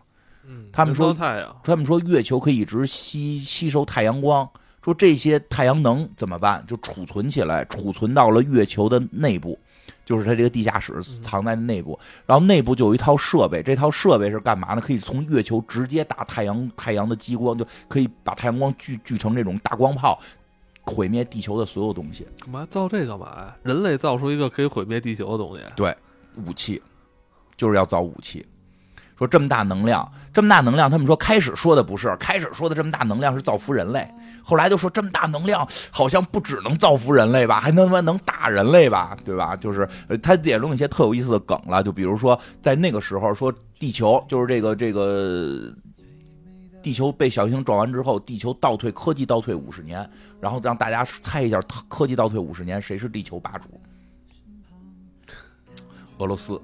[0.70, 4.46] 他们说太阳，他们说月球可以一直吸吸收太阳光，
[4.84, 6.62] 说这些太阳能怎么办？
[6.66, 9.58] 就储存起来，储存到了月球的内部，
[10.04, 14.82] 就是它这个地下室藏在内部，然后内部就有一套设备，这套设备是干嘛呢？
[14.82, 20.20] 可以从月球直接打太阳，太阳的激光就可以把太阳光聚聚成这种大光炮，
[20.82, 22.26] 毁灭地球的所有东西。
[22.40, 23.56] 干嘛造这干嘛呀？
[23.62, 25.62] 人类造出一个可以毁灭地球的东西？
[25.74, 25.96] 对，
[26.46, 26.82] 武器，
[27.56, 28.46] 就是要造武器。
[29.16, 34.12] 说这么大能量，这么大能量，他们说开始说的不是，开始说的这么大能量是造福人类，
[34.42, 39.54] 后来就说这么大能量好像不只能造福人类吧，还能他妈能打人类吧，对吧？
[39.54, 39.88] 就是
[40.20, 45.72] 他也弄一些特有意思的梗了，就比如说在那个时候说地球就是这个这个
[46.82, 50.10] 地球被小行星撞完之后，地球倒退科技倒退五十年，
[50.40, 53.80] 然后让大家猜一下科技倒退五十年谁是地球霸主？
[56.18, 56.60] 俄罗斯。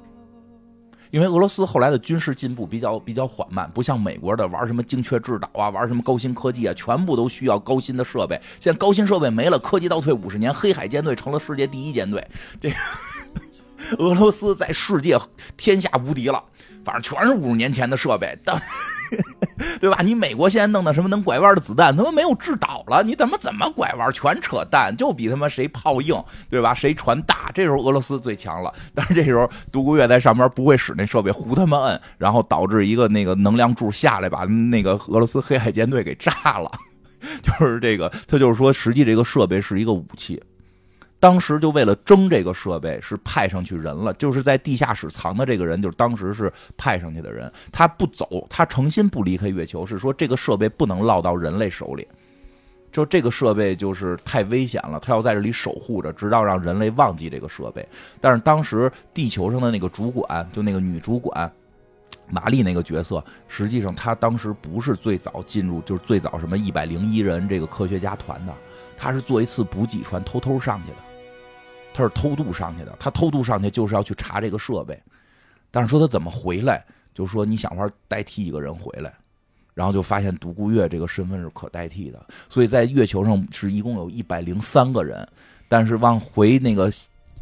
[1.10, 8.40] 因为俄罗斯后来的军事进步比较比较缓慢，不像美国的玩什么精确制导啊，玩什么高新科技啊，全部都需要高新的设备。
[8.60, 12.24] 现在高新设备没了，科技倒退五十年，黑海舰队成了世界第一舰队。
[12.60, 12.72] 这
[13.98, 15.18] 俄罗斯在世界
[15.56, 16.44] 天下无敌了，
[16.84, 18.38] 反正全是五十年前的设备。
[18.44, 18.56] 但
[19.80, 20.00] 对吧？
[20.02, 24.12] 你美国现在弄的什么能拐弯的子弹，他妈没有制导了，你怎么怎么拐弯？
[24.12, 26.14] 全扯淡，就比他妈谁炮硬，
[26.48, 26.72] 对吧？
[26.72, 27.50] 谁船大？
[27.52, 36.70] 这时候俄罗斯最强了，但是这时候独孤月在上边不会使那设备，胡他妈摁，然后导致一个那个能量柱下来，把那个俄罗斯黑海舰队给炸了。
[37.42, 40.42] 就是这个，他就是说，实际这个设备是一个武器。
[41.20, 47.52] 当时就为了争这个设备，是派上去人了，就是在地下室藏的这个人，就是当时是派上去的人。
[47.70, 52.08] 他不走，他诚心不离开月球，是说这个设备不能落到人类手里。
[52.90, 57.86] 就这个设备就是太危险了，他要在这里守护着，直到让人类忘记这个设备。
[58.20, 61.52] 但是当时地球上的那个主管，就那个女主管
[62.30, 68.54] 玛丽那个角色，实际上她当时不是最早进入，就是最早什么一百零一人这个科学家团的，
[68.96, 70.96] 她是坐一次补给船偷偷上去的。
[71.92, 75.00] 他是偷渡上去的，他偷渡上去就是要去查这个设备，
[75.70, 76.84] 但是说他怎么回来，
[77.14, 79.12] 就说你想法代替一个人回来，
[79.74, 85.26] 然后就发现独孤月这个身份是可代替的，所以在月球上是一共有一百零三个人，
[85.68, 86.90] 但是往回那个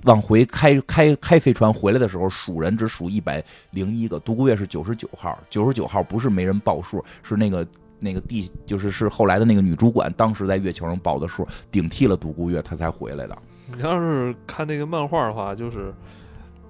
[0.05, 7.67] 往回开开开飞船回来的时候，数人只数一百零一个，独孤月是九十九号，九十九号不是没人报数，是那个
[7.99, 13.37] 那个地就是是后来的那个女主管当时在月球上报的数，顶替了独孤月，她才回来的。
[13.77, 15.93] 你要是看那个漫画的话，就是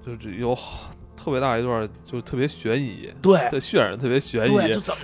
[0.04, 0.56] 就是有。
[1.20, 4.52] 特别大一段，就特别悬疑，对，渲染特别悬疑。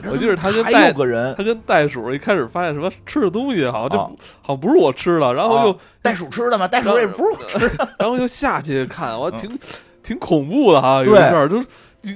[0.09, 6.69] 我记得他跟袋个人，他跟袋鼠一开始发现什么吃的东西，好像就好像不是我吃的，然后又袋鼠吃的吗？
[6.69, 9.59] 袋鼠也不是我吃的， 然后就下去看，我挺
[10.05, 11.67] 挺恐怖的哈，有一阵就是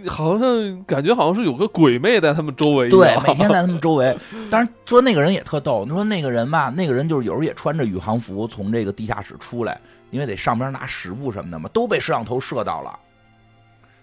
[0.09, 4.16] 好像感觉好像是有个鬼魅在他们周围，对，每天在他们周围。
[4.51, 9.80] 但是说那个人也特逗，你说那个人吧，那个人就是有时候也穿着宇航服从这个地下室出来，
[10.11, 12.99] 因为得上边拿食物什么的嘛，都被摄像头摄到了。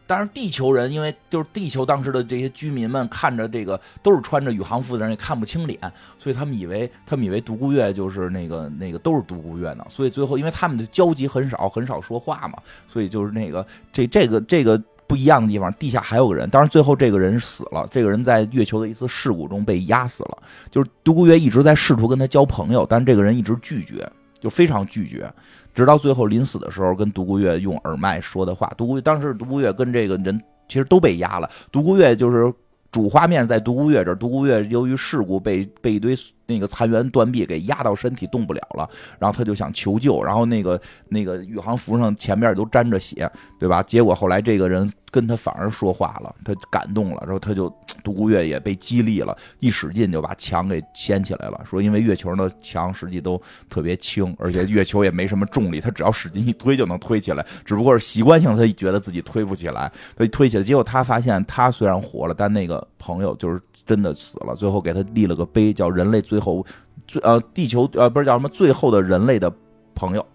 [0.07, 5.79] 但是地球人，因为就是地球当时的这些居民们看着这个都是穿着宇航服的人，也看不清脸，
[6.19, 9.83] 所以他们以为他们以为独孤月就是那个那个都是独孤月呢。
[9.89, 16.49] 所以最后，因为他们的交集很少，很少说话嘛，所以就是那个这这个这个不一样的地方，地下还有个人。
[16.49, 20.37] 当然最后这个人死了，这个人在月球的一次事故中被压死了。
[20.71, 25.31] 就是独孤月一直在试图跟他交朋友，但这个人一直拒绝，就非常拒绝。
[25.73, 28.71] 直到最后临死的时候，跟独孤月用耳麦说的话。
[28.77, 31.49] 独孤当时独孤月跟这个人其实都被压了。
[31.71, 32.51] 独孤月就是
[32.91, 36.15] 主画面在独孤月这儿，独孤月由于事故被被一堆
[36.47, 38.89] 那个残垣断壁给压到身体动不了了，
[39.19, 40.79] 然后他就想求救，然后那个
[41.09, 43.29] 那个宇航服上前面都沾着血，
[43.59, 43.81] 对吧？
[43.83, 47.73] 结果后来这个人跟他反而说话了，他感动了，然后他就。
[48.03, 51.59] 独孤月也被激励了，一使劲就把墙给掀起来了。
[51.65, 57.43] 说因为月球的墙实际都特别轻，而且月球也没什么重力，他只要使劲一推就能推起来。
[57.63, 60.63] 只不过是习惯性，他觉得自己推不起来，所以推起来。
[60.63, 64.55] 结果他发现，他虽然活了，但那个朋友就是真的死了。
[64.55, 66.65] 最后给他立了个碑，叫“人类最后
[67.07, 69.51] 最呃地球呃不是叫什么最后的人类的
[69.93, 70.25] 朋友”。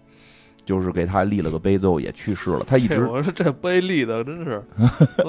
[0.63, 2.63] 就是给他立了个碑，最后也去世了。
[2.67, 4.63] 他一直 我说这碑立的真是，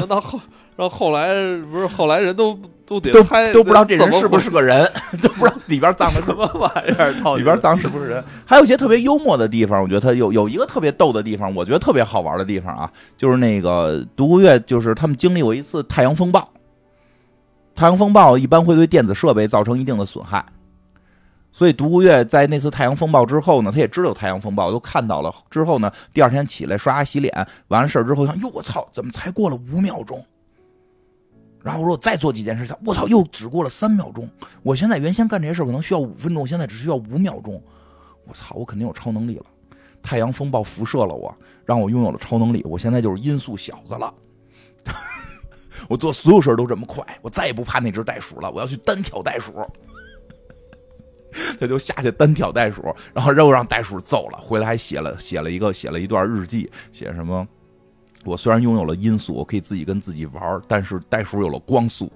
[0.06, 0.38] 到后
[0.76, 1.34] 让后来
[1.70, 4.86] 不是后来人都都得都都不知道这人是不是个人，
[5.22, 8.22] 都不知道里边葬的什么玩意儿，里边葬是不是人？
[8.44, 16.46] 还有一些特别幽默的地方，我觉得他有有一个特别逗的地方，我觉得特别好玩的地方啊，就是那个独孤月，就是他们经历过一次太阳风暴。
[17.74, 20.44] 太阳风暴一般会对电子设备造成一定的损害。
[21.52, 25.32] 所以独孤月在那次太阳风暴之后呢，他也知道太阳风暴，都看到了。
[25.50, 30.24] 之后呢，第二天起来刷牙洗脸，完了事儿之后想，哟我操，怎么才过了五秒钟？
[31.62, 34.28] 然后我说我再做几件事，我操，又只过了三秒钟。
[34.62, 37.62] 我现在原先干这些事可能需要五分钟，现在只需要五秒钟。
[38.26, 39.44] 我操，我肯定有超能力了。
[40.02, 41.32] 太阳风暴辐射了我，
[41.64, 42.64] 让我拥有了超能力。
[42.64, 44.12] 我现在就是音速小子了。
[45.88, 48.50] 我做所有事都这么快，我再也不怕那只袋鼠了。
[48.50, 49.52] 我要去单挑袋鼠。
[51.58, 52.82] 他就下去单挑袋鼠，
[53.14, 54.38] 然后又让袋鼠揍了。
[54.38, 57.46] 回来还写了写了一个写了一段日记，写什么？
[58.24, 62.12] 我虽然拥有了音速，我可以自己跟自己玩，但是袋鼠有了光速，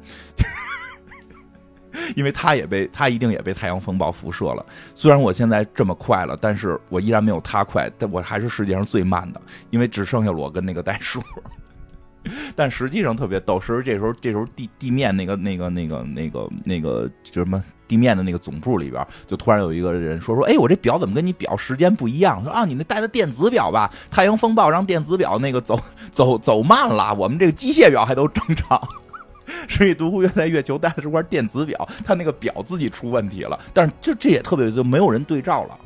[2.15, 4.65] 因为他也被他一定也被太阳风暴辐射了。
[4.95, 9.41] 虽然我现在这么快了，但是我依然没有他快，但我还是世界上最慢的，
[9.71, 11.21] 因为只剩下我跟那个袋鼠。
[12.55, 22.43] 但实际上特别逗，是这时候这时候地地面那个那个那个那个那个就什么地面的那个总部里边，就突然有一个人说说，哎，我这表怎么跟你表时间不一样？
[22.43, 25.79] 说啊，你那带的电子表吧，太阳风暴让电子表那个走
[26.13, 28.81] 走走慢了，我们这个机械表还都正常。
[29.69, 33.57] 所以独孤月在月球带的是块电子表，他那个表自己出问题了。
[33.73, 35.79] 但是这这也特别就没有人对照了，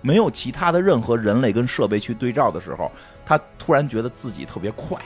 [0.00, 2.92] 没有其他的任何人类跟设备去对照的时候，
[3.26, 4.96] 他突然觉得自己特别快。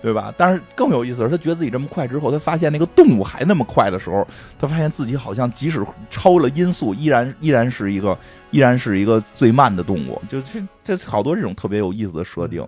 [0.00, 0.32] 对吧？
[0.36, 4.26] 但是更有意思的是，他觉得自己这么快之后，他发现那个动物还那么快的时候，
[4.58, 8.16] 他发现自己好像即使超了音速，依然依然是一个
[8.50, 10.20] 依然是一个最慢的动物。
[10.28, 12.66] 就这这好多这种特别有意思的设定。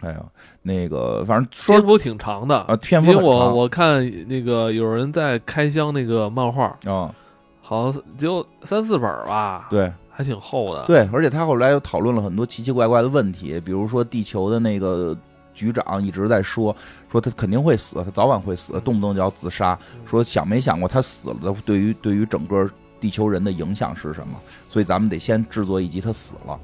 [0.00, 0.20] 哎呀，
[0.62, 7.12] 那个反正篇幅挺长的啊，篇幅因为我我看那个有人在开箱那个漫画啊，
[7.60, 10.84] 好就三四本吧，对，还挺厚的。
[10.86, 15.16] 对，而且他后来又讨论了很多奇奇怪怪的问题，比如说地球的那个。
[15.58, 16.74] 局长一直在说，
[17.10, 19.76] 说他肯定会死，他早晚会死，动不动就要自杀。
[20.06, 24.38] 说想没想过他死了的对于对于整个地球人的影响是什么？
[24.68, 26.60] 所以咱们得先制作一集他死了，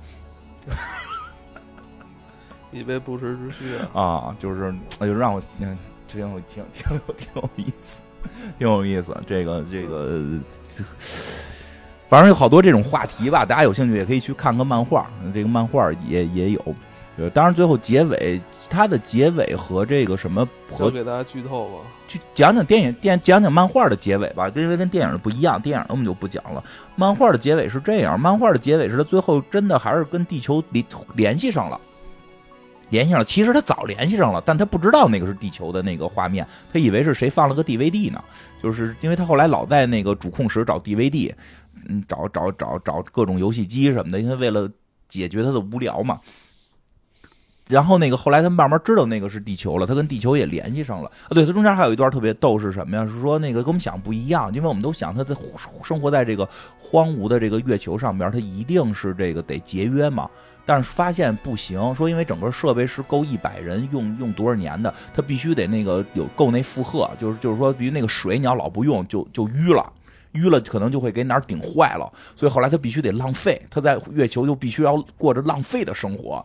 [2.71, 4.01] 以备不时之需啊！
[4.01, 8.01] 啊，就是哎呦，让我挺挺有挺挺有挺有意思，
[8.59, 9.17] 挺有意思。
[9.27, 10.23] 这个这个，
[12.09, 16.77] 反正有好多这种话题吧，大家有兴趣也可以去看看漫画，这个漫画也也有。
[17.17, 21.75] 对，当然最后结尾，它的结尾和这个什么和给大家剧透吧，
[22.09, 26.63] 去讲讲电影电讲讲漫画的结尾吧，因为跟电影的不一样，电影我们就不讲了。
[26.97, 30.85] 漫画的结尾是这样，漫画的结尾是他最后真的还是跟地球联
[31.15, 31.81] 联系上了，
[32.91, 33.25] 联系上了。
[33.25, 38.21] 其实他早联系上了，但他不知道那个是地球的那个画面，他以为是谁放了个 DVD 呢？
[38.61, 41.33] 就是因为他后来老在那个主控室找 DVD，
[41.89, 44.69] 嗯，找找找找各种游戏机什么的，因为为了
[45.07, 46.19] 解决他的无聊嘛。
[47.69, 51.31] 然后那个后来他慢慢知道那个是地球了，他跟地球也联系上了啊。
[51.31, 53.07] 对他中间还有一段特别逗是什么呀？
[53.07, 55.35] 是说那个跟我们想不一样，因为我们都想他在
[55.83, 56.47] 生活在这个
[56.79, 60.29] 荒芜的这个月球上边，他一定是这个得节约嘛。
[60.67, 69.93] 但是发现不行，说因为整个设备是够一百人用用多少年的，他必须得那个有够那负荷，就是就是说，比如那个水你要老不用就就淤了，
[70.33, 72.11] 淤了可能就会给哪儿顶坏了。
[72.35, 76.45] 所以后来他必须得浪费，他在月球就必须要过着浪费的生活。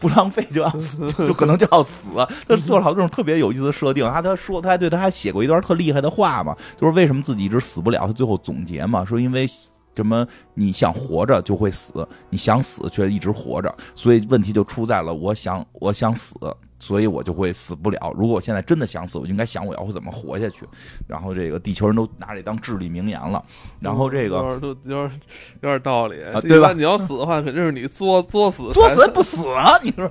[0.00, 2.10] 不浪费就要死，就可能就要死。
[2.48, 4.08] 他做了好多种特别有意思的设定。
[4.10, 8.06] 他他说他还对他还写过一段特厉害的话嘛，就是为什么自己一直死不了。
[8.06, 9.46] 他最后总结嘛，说因为
[9.94, 10.26] 什么？
[10.54, 16.34] 你想活着就会死，你想死却一直活着，所以问题就出在了我想我想死。
[16.78, 18.12] 所以我就会死不了。
[18.16, 20.66] 如果我现在真的想死，我应该想我要会怎么活下去。
[21.06, 23.42] 然后这个地球人都拿这当至理名言了。
[23.80, 24.36] 然后这个
[24.84, 25.20] 有点
[25.62, 26.72] 有点道理啊，对吧？
[26.72, 30.08] 你要死的话，肯定是你作作死，作死不死啊，你说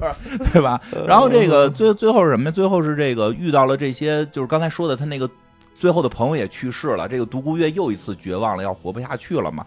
[0.51, 0.81] 对吧？
[1.07, 2.51] 然后这个最最后是什么？
[2.51, 5.29] 最后是这个遇到了这些，就是刚才说的，他那个
[5.75, 7.07] 最后的朋友也去世了。
[7.07, 9.65] 这个独孤月又一次绝望了，要活不下去了嘛。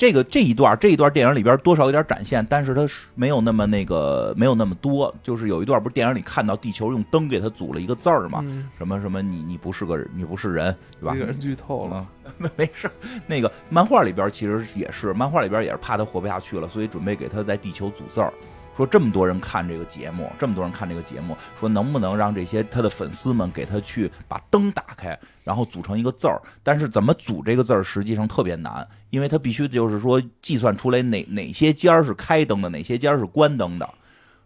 [0.00, 5.14] 这个这一段这一段电影里边多少有点展现，但是它没有那么那个没有那么多。
[5.22, 8.42] 就是有一段不是电影里看到地球用灯给他组了一个字儿嘛？
[8.78, 11.12] 什么什么你你不是个，你不是人，对吧？
[11.12, 12.02] 人剧透了，
[12.56, 12.90] 没事。
[13.26, 18.32] 那个漫画里边其实也是，漫画里边也是怕他活不下去了，所以准备给他在地球组字儿。
[18.80, 26.40] 说这么多人看这个节目，这么多人看这个节目，说能不能让这些他的粉丝们给他去把灯打开，然后组成一个字儿？
[26.62, 33.86] 但是怎么组这个字儿，实际上特别难，因为他必须就是说计算出来哪哪些尖儿是开灯的，哪些尖儿是关灯的。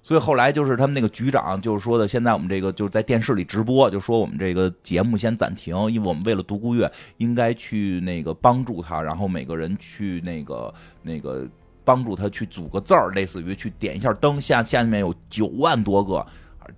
[0.03, 11.49] 所以后来就是他们那个局长就是说的，现在我们这个就是在电视里直播，就说我们这个节目先暂停，因为我们为了独孤月应该去那个帮助他，然后每个人去那个那个。
[11.85, 14.41] 帮助他去组个字儿，类似于去点一下灯。
[14.41, 16.24] 下下面有九万多个，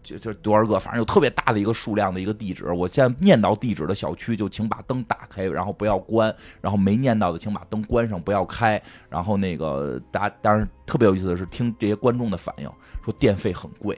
[0.02, 2.66] 就就多少个，反正有特别大的一个数量的一个地址。
[2.72, 6.30] 我现在念到地址的小区，就请把灯打开，然后不要关；
[6.60, 8.82] 然后没念到的，请把灯关上，不要开。
[9.08, 12.70] 然后那个大家，当然特别有意思的是，听这些观众的反应，
[13.04, 13.96] 说电费很贵，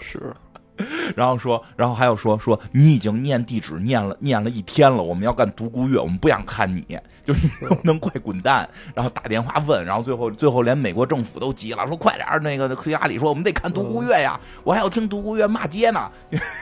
[0.00, 0.34] 是。
[1.16, 6.84] 然后说，然后还有说说你已经念地址念了念了一天了，我们要干独孤月，我们不想看你，
[7.24, 8.68] 就是你能不能快滚蛋？
[8.94, 16.10] 然后打电话问，然后最后最后连美国政府都急了，说快点那个希拉里说我们得看独孤月呀，我还要听独孤月骂街呢，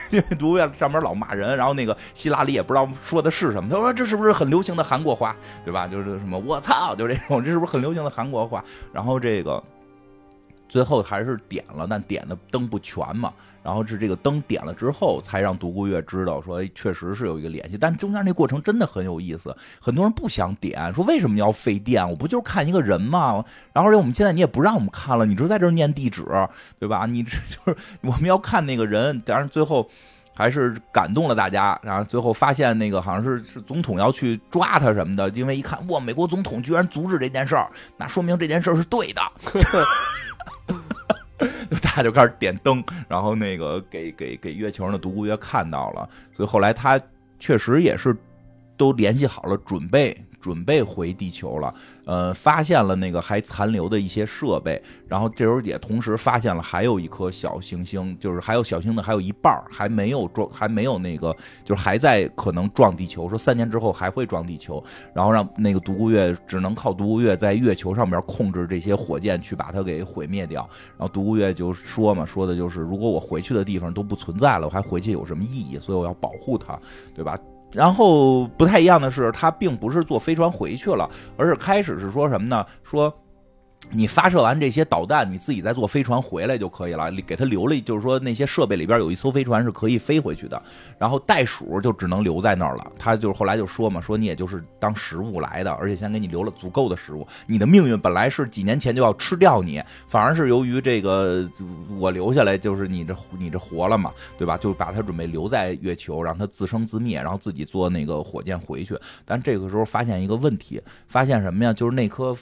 [0.09, 5.87] 因 为独孤月上面老骂人，然后那个希拉里也不知道说的是什么，他说这是不是很流行的韩国话，对吧？
[5.87, 8.63] 就是什么我操，就这种，这是不是很流行的韩国话？
[8.93, 9.61] 然后这个。
[10.71, 13.33] 最后还是点了，但点的灯不全嘛。
[13.61, 17.77] 然后是这个灯点了之后，才让独孤月知道说，确实是有一个联系。
[17.77, 19.53] 但中间那过程真的很有意思。
[19.81, 22.09] 很多人不想点，说为什么要费电？
[22.09, 23.43] 我不就是看一个人吗？
[23.73, 26.25] 然后而且我们现在你也不让我们看了，你就在这念地址，
[26.79, 27.05] 对吧？
[27.05, 29.21] 你这就是我们要看那个人。
[29.25, 29.89] 但是最后
[30.35, 31.79] 还是感动了大家。
[31.83, 39.21] 然后最后发现那个好像是是总统要去抓他什么的，因为一看哇，美国总统居然阻止这件事儿，那说明这件事儿是对的。
[41.81, 46.99] 大家就开始点灯，然后那个给给给月球上的独孤月看到了，所以后来他
[47.39, 48.15] 确实也是
[48.77, 50.15] 都联系好了，准备。
[50.41, 51.73] 准备回地球了，
[52.05, 64.83] 呃，发现了那个还残留的一些设备，然后这时候也同时发现了还有一颗小行星，就是还有小星的还有一半儿还没有撞，还没有那个，就是还在可能撞地球，说三年之后还会撞地球，
[65.13, 70.67] 然后让那个独孤月只能靠独孤月在月球上面控制这些火箭去把它给毁灭掉，
[70.97, 75.77] 然后独孤月就说嘛，说的就是如果我回去的地方都不存在了，我还回去有什么意义？
[75.77, 76.79] 所以我要保护它，
[77.13, 77.37] 对吧？
[77.71, 82.65] 然后不太一样的是，他并不是坐飞船回去了，而是开始是说什么呢？
[82.83, 83.13] 说。
[83.93, 87.11] 你发射完这些导弹，你自己再坐飞船回来就可以了。
[87.27, 90.61] 给他留了，就是说那些设备里边有一艘飞船是可以飞回去的。
[90.97, 92.91] 然后袋鼠就只能留在那儿了。
[92.97, 97.27] 他就是后来就说嘛，说你也就是当食物来的，而且先给你留了足够的食物。
[97.45, 101.49] 你的命运本来是几年前就要吃掉你，反而是由于这个
[101.97, 104.57] 我留下来，就是你这你这活了嘛，对吧？
[104.57, 108.97] 就把他准备留在月球，让他自生自灭，然后自己坐那个火箭回去。
[109.25, 111.73] 但这个时候发现一个问题，发现什么呀？
[111.73, 112.35] 就是那颗。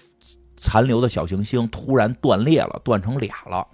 [0.59, 3.65] 残留的小行星突然断裂了，断成俩了。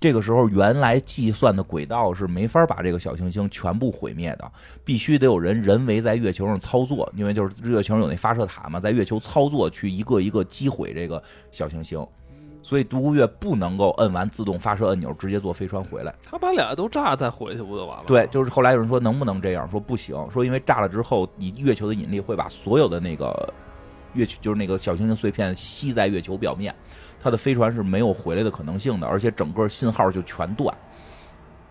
[0.00, 4.50] 这个时候，原来计算的轨道是没法把这个小行星全部毁灭的，
[4.84, 11.22] 必须得有人人为在月球上操作，因为就是月球有那发射塔嘛，在月球操作去一个一个击毁这个
[11.52, 12.04] 小行星，
[12.64, 16.12] 所以独孤月不能够摁完自动发射按钮直接坐飞船回来。
[16.24, 18.04] 他把俩都炸再回去不就完了？
[18.08, 23.54] 对，就是后来有人说能不能这样，说不行，说因为炸了之后，你月球的引力会把所有的那个
[24.14, 26.74] 月球就是那个小行星碎片吸在月球表面。
[27.24, 30.76] 它的飞船是没有回来的可能性的，而且整个信号就全断，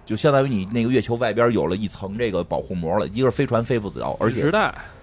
[0.06, 4.50] 就相当于你那个月球外边有了一层这个保护膜了，一个飞船飞不走，而且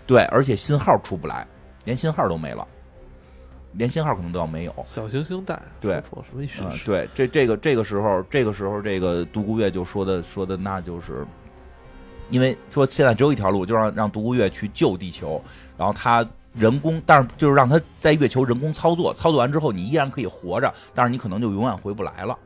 [0.07, 1.47] 对，而且信号出不来，
[1.85, 2.67] 连信号都没了，
[3.73, 4.75] 连信号可能都要没有。
[4.87, 6.87] 小行星带对，什么意思？
[6.87, 11.27] 对，这这个这个时候，这个时候，这个独孤月就说的说的，那就是
[12.31, 15.39] 因为说现在只有一条路，就让让独孤月去救地球，
[15.77, 16.27] 然后他。
[16.55, 22.37] 人工，但是就是让他在月球人工操作，操作完之后你依然可以活着，但是你可能就永远回不来了。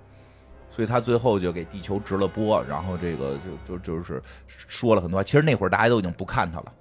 [0.70, 5.22] 所以他最后就给地球直了播，然后这个就就就是说了很多。
[5.22, 6.72] 其实那会儿大家都已经不看他了。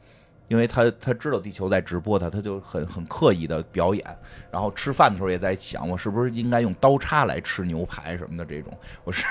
[0.52, 4.06] 因为他他知道地球在直播他，他就很很刻意的表演，
[4.52, 9.26] 然后吃饭的时候也在想，我是不是应该用刀叉来吃牛排什么的这种，我是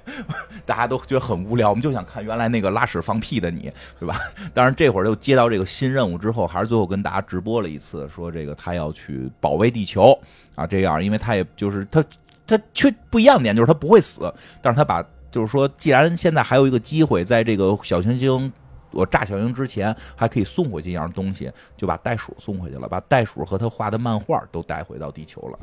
[0.64, 3.70] 大家都觉得很无聊，我们就想看原来那个拉屎放屁的你，
[4.00, 4.16] 对吧？
[4.54, 10.18] 当然这会儿又接到这个新任务之后，还是最后跟大家直播了一次，说这个他要去保卫地球
[10.54, 12.02] 啊，这样，因为他也就是他
[12.46, 14.32] 他缺不一样的点就是他不会死，
[14.62, 18.50] 但是他把就是说，既然现在还有一个机会，在这个小行星。
[18.94, 25.58] 我炸小鹰之前还可以送回去一样东西，就把袋鼠送回去了，把袋鼠和他画的漫画都带回到地球了。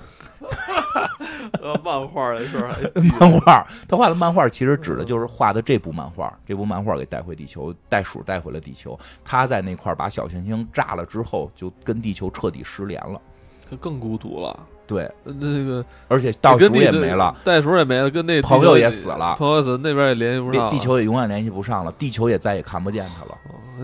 [1.84, 2.74] 漫画的事儿，
[3.20, 9.00] 漫画他画的漫画其实指的就是画的这部漫画，这部漫画给带回地球，袋鼠带回了地球。
[9.24, 13.22] 他在那块把小行星炸了之后，就跟地球彻底失联了，
[13.70, 14.68] 他更孤独了。
[14.88, 23.38] 对，那个，而且袋鼠也没了，袋鼠也没了，跟那朋友也死了，朋友死那边也联系不上，地球也永远联系不上了，地球也再也看不见他了。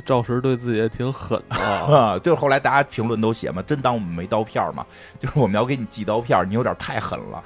[0.06, 4.86] 赵石对自己也挺狠啊， 就是后来大家评论都写嘛，真当我们没刀片嘛？
[5.18, 7.42] 就是我们要给你寄刀片，你有点太狠了。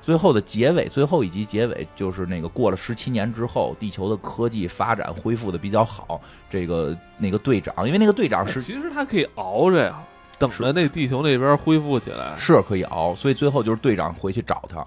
[0.00, 10.02] 最后的结尾，最后一集结尾就是那个过了十七年之后，地球的科技发展恢复的比较好，这个那个队长，因为那个队长是其实他可以熬着呀。
[10.42, 12.34] 等着那地球那边恢复起来。
[12.36, 14.84] 是可以熬，所以最后就是队长回去找他，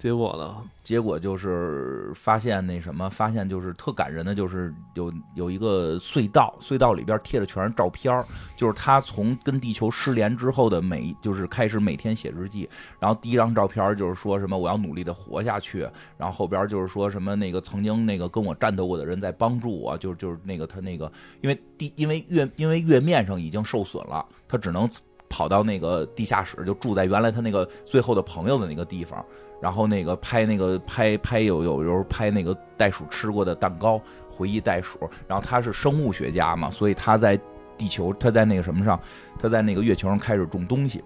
[0.00, 0.56] 结果呢？
[0.82, 8.24] 结果就是发现那什么，发现就是特感人的，就是有有一个隧道，隧道里边贴的全是照片
[8.56, 12.66] 就是他从跟地球失联之后的每，就是开始每天写日记，
[12.98, 15.86] 然后第一张照片就是说什么我要努力的活下去，
[16.16, 21.12] 然后后边就是说什么那个曾经那个跟我战斗过的人在帮助我，就就是那个他那个
[21.42, 24.24] 因为地因为月因为月面上已经受损了。
[24.48, 24.90] 他只能
[25.30, 29.24] 跑到那个地下室，就住在原来他那个最后的朋友的那个地方，
[29.62, 33.98] 然后那个拍那个拍拍有有时候拍那个袋鼠吃过的蛋糕，
[34.28, 34.98] 回忆袋鼠。
[35.28, 37.40] 然后他是生物学家嘛，所以他在
[37.78, 39.00] 地球，他在那个什么上，
[39.38, 41.02] 他在那个月球上开始种东西，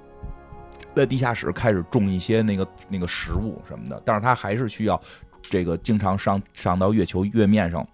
[0.97, 4.03] 在地下室开始种一些那个那个食物什么的。
[4.05, 4.99] 但是他还是需要
[5.43, 7.87] 这个经常上上到月球月面上。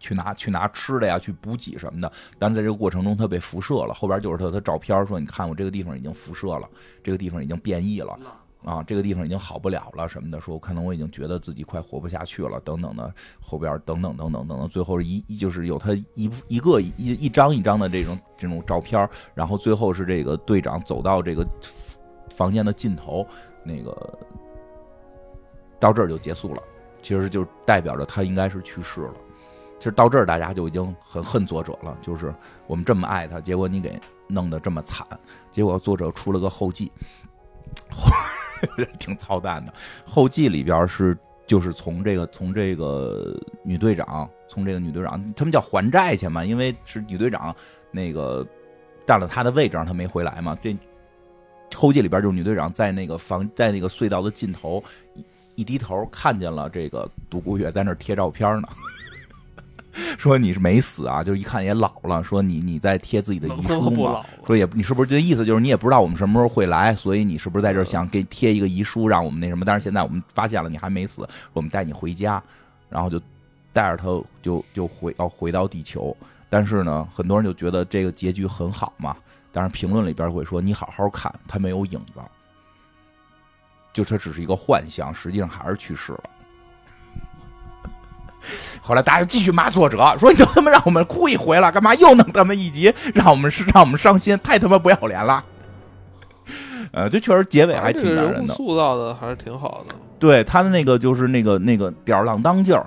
[0.00, 3.94] 去拿去拿吃的呀，去补给什么的，但在这个过程中他被辐射了。
[3.94, 6.68] 后边就是他的照片，说你看我这个地方已经辐射了，
[7.04, 8.18] 这个地方已经变异了
[8.64, 10.40] 啊，这个地方已经好不了了什么的。
[10.40, 13.14] 说可能我已经觉得自己快活不下去了，等等的。
[13.40, 21.46] 后边等等等等等等，最后一就是有他一一个一一张一张的这种这种照片，然后最后是这个队长走到这个
[22.34, 23.26] 房间的尽头，
[23.64, 24.18] 那个
[25.78, 26.62] 到这儿就结束了。
[27.02, 29.14] 其实就代表着他应该是去世了。
[29.80, 31.96] 其实到这儿，大家就已经很恨作者了。
[32.02, 32.32] 就是
[32.66, 33.98] 我们这么爱他，结果你给
[34.28, 35.06] 弄得这么惨。
[35.50, 36.92] 结果作者出了个后记，
[39.00, 39.72] 挺操蛋的。
[40.04, 41.16] 后记里边是
[41.46, 43.34] 就是从这个从这个
[43.64, 47.56] 女队长，从这个女队长，他们叫还债去嘛，因为是女队长
[47.90, 48.46] 那个
[49.06, 50.54] 占了他的位置，让他没回来嘛。
[50.62, 50.76] 这
[51.74, 54.84] 后记里边就是女队长在那个房，在那个隧道的尽头
[55.54, 58.68] 一低头，看见了这个独孤月在那贴照片呢。
[60.18, 62.22] 说你是没死啊，就一看也老了。
[62.22, 64.22] 说你你在贴自己的遗书吗？
[64.46, 69.64] 说也你是不是这意思就是你也不知道我们什么时候会来，所以你是不是在这想给贴一个遗书，让我们那什么？
[69.64, 72.42] 但是现在我们发现了你还没死，我们带你回家，
[72.88, 73.20] 然后就
[73.72, 74.04] 带着他
[74.42, 76.16] 就就回要回到地球。
[76.48, 79.16] 但是呢，很多人就觉得这个结局很好嘛。
[79.52, 82.20] 但是评论里边会说你好好看，他没有影子，
[83.92, 86.22] 就这只是一个幻象，实际上还是去世了。
[88.80, 95.44] 后来大家就继续骂作者，说你都他妈让我们哭一回了，干嘛又弄他妈一集，让我们是让我们伤心，太他妈不要脸了。
[96.92, 99.94] 呃，这确实结尾还挺感人的，塑造的还是挺好的。
[100.18, 102.86] 对他的那个就是那个那个吊儿郎当劲儿。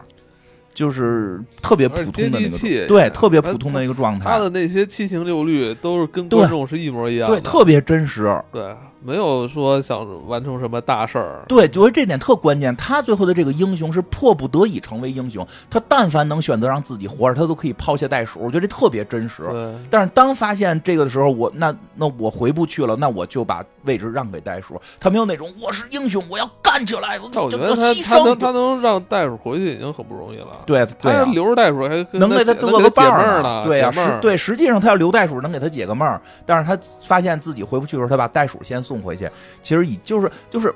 [0.75, 4.27] 就是特别普通的那个，对，特别普通的一个状态。
[4.27, 8.35] 他的那些七情六欲都是跟观众是一模一样的，对，特别真实。
[8.51, 11.43] 对，没有说想完成什么大事儿。
[11.47, 12.75] 对，觉得这点特关键。
[12.75, 18.39] 他最后的这个英雄是迫不得已成为英雄，他但凡能选择让自己活着，他都可以抛下袋鼠。
[18.39, 19.43] 我觉得这特别真实。
[19.43, 19.73] 对。
[19.89, 24.81] 但是当发现这个的时候，我那那我回不去了，那我就把位置让给袋鼠。
[24.99, 26.49] 他没有那种我是英雄，我要。
[26.73, 27.19] 干起来！
[27.19, 30.63] 我觉得他他能他能让袋鼠回去已经很不容易了。
[30.65, 33.63] 对，他留着袋鼠还能给他做个伴儿呢。
[33.63, 39.27] 对呀，实对，实际上他要留袋鼠能给他解个闷儿，但是他发现自己回不去的时候，他把袋鼠先送送回去。
[39.63, 40.71] 其实以就是就是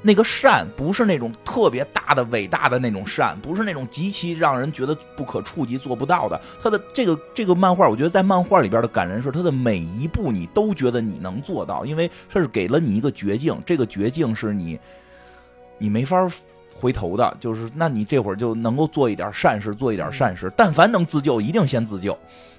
[0.00, 6.40] 那个善，不是那种特别大的伟大的那种善，不是那种极其让人觉得不可触及做不到的。
[6.62, 14.78] 他的这个这个漫画，我觉得在漫画里边的感人是他的每一步你都觉得你能做到，因为他是给了你一个绝境，这个绝境是你。
[15.80, 16.28] 你没法
[16.80, 20.52] 回头的，就是那你这会儿就能够做一点善事，做一点善事。
[20.56, 22.16] 但凡能自救，一定先自救，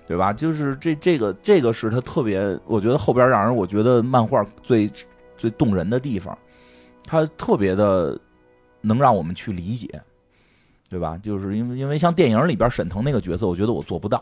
[0.08, 0.34] 对吧？
[0.34, 4.92] 就是这这个这个是他特别，我觉得后边让人我觉得漫画最
[5.38, 6.38] 最动人的地方，
[7.06, 8.20] 他特别的
[8.82, 9.88] 能让我们去理解，
[10.90, 11.18] 对吧？
[11.24, 14.22] 就是因为因为像电影里边沈腾那个角色，我觉得我做不到。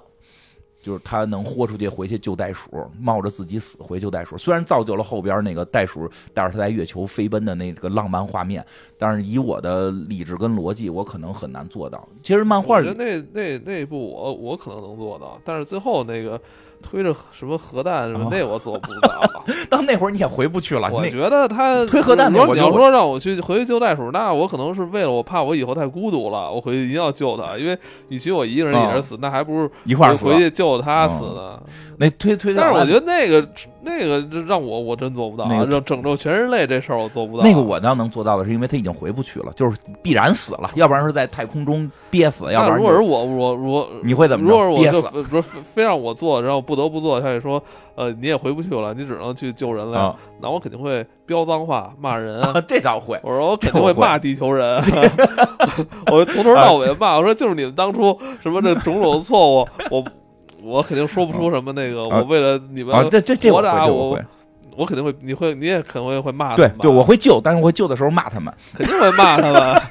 [0.79, 4.37] 就是他能豁出去回去救袋鼠，冒着自己死回救袋鼠。
[4.37, 8.65] 虽然造就了后边那个袋鼠带着他在月球飞奔的那个浪漫画面，
[8.97, 12.07] 但是以我的理智跟逻辑，我可能很难做到。
[12.21, 16.39] 其实漫画里那那那一部我我可能能做到，但是最后那个。
[16.81, 19.21] 推着什么核弹什么那我做不到，
[19.69, 20.89] 到那会儿你也回不去了。
[20.91, 27.77] 我觉得他推核弹，如果你要说让我去回去救袋鼠，那我可能是为了我怕我以后太孤独了，我回去一定要救他，因为
[28.09, 31.59] 与其我一个人也是死，那还不如一块儿回去救他死呢。
[31.97, 33.41] 那推推，但是我觉得那个
[33.81, 37.43] 那个让我我真做不到，啊让拯救全人类这事儿我做不到。
[37.43, 44.49] 那个我倒能做到的是，因为他已经回不去了，就是必然死了，要不然是在太空中憋死，要不然如果是我我我你会怎么？
[44.49, 47.61] 如果我就说非让我做，然后不得不做，他也说
[47.95, 53.19] 呃你也回不去了，你只能去救人了，那我肯定会飙脏话骂人，这倒会。
[53.23, 54.81] 我说我肯定会骂地球人，
[56.11, 60.03] 我从头到尾骂，我说就是你们当初什么这种种错误，我。
[60.67, 64.19] 我肯定说不出什么那个，我为了你们这这这我我
[64.75, 69.81] 我肯定会，你会你也可能会会骂对对，我会救，但是我会救的时候骂他们，肯定会骂他们。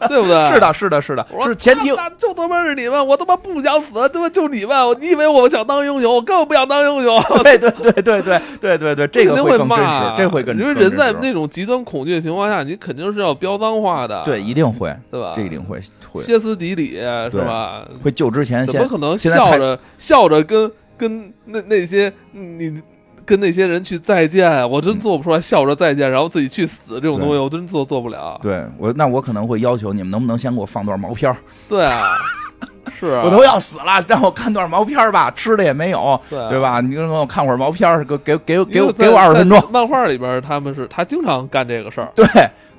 [0.08, 0.52] 对不对？
[0.52, 6.14] 是的，是的，是的，是前提就他妈是你们，我他妈不想死，他妈就你们，你以为我想当英雄？
[6.14, 7.22] 我根本不想当英雄。
[7.42, 10.56] 对对对对对对对对，这个会更真实，这会更。
[10.58, 14.22] 因为人在那种极端恐惧的情况下，你肯定是要飙脏话的。
[14.24, 15.32] 对，一定会，对吧？
[15.36, 17.86] 这一定会会歇斯底里，是吧？
[18.02, 22.80] 会救之前，怎么可能笑着笑着跟跟那那些你？
[23.26, 28.38] 跟那些人去再见，我真做不出来，笑着再见，然后自己去死这种东西，我真做做不了。
[28.40, 31.34] 对我，那我可能会要求你们，能不能先给我放段毛片
[31.68, 32.12] 对啊，
[32.98, 36.80] 是我都要死了，让我看段毛片吧，吃的也没有，对对吧？
[36.80, 39.60] 你让我看会儿毛片给给给给我给我二十分钟。
[39.72, 42.24] 漫画里边他们是他经常干这个事儿，对，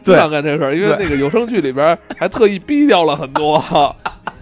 [0.02, 3.62] 经常干这个事儿，因为那个有声剧里边还特意逼掉了很多。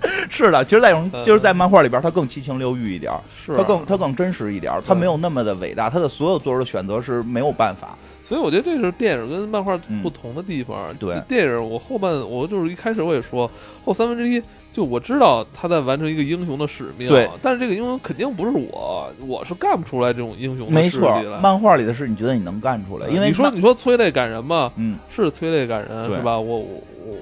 [0.29, 0.93] 是的，其实，在
[1.23, 3.11] 就是在漫画里边，他更七情六欲一点，
[3.47, 7.97] 他更他更真实一点，他没有那么的伟大，他的所有做出的选择是没有办法。
[8.23, 10.91] 所以我觉得这是电影跟漫画不同的地方。
[10.99, 13.49] 对，电影我后半我就是一开始我也说
[13.85, 14.41] 后三分之一，
[14.73, 20.71] 就我知道他在完成一个英雄的使命，对，但是这个英雄肯定不是我，我是干不出来这种英雄。
[20.71, 23.07] 没错，漫画里的事你觉得你能干出来？
[23.09, 26.39] 因为你说你说催泪感人嘛，嗯，是催泪感人是吧？
[26.39, 27.15] 我我我。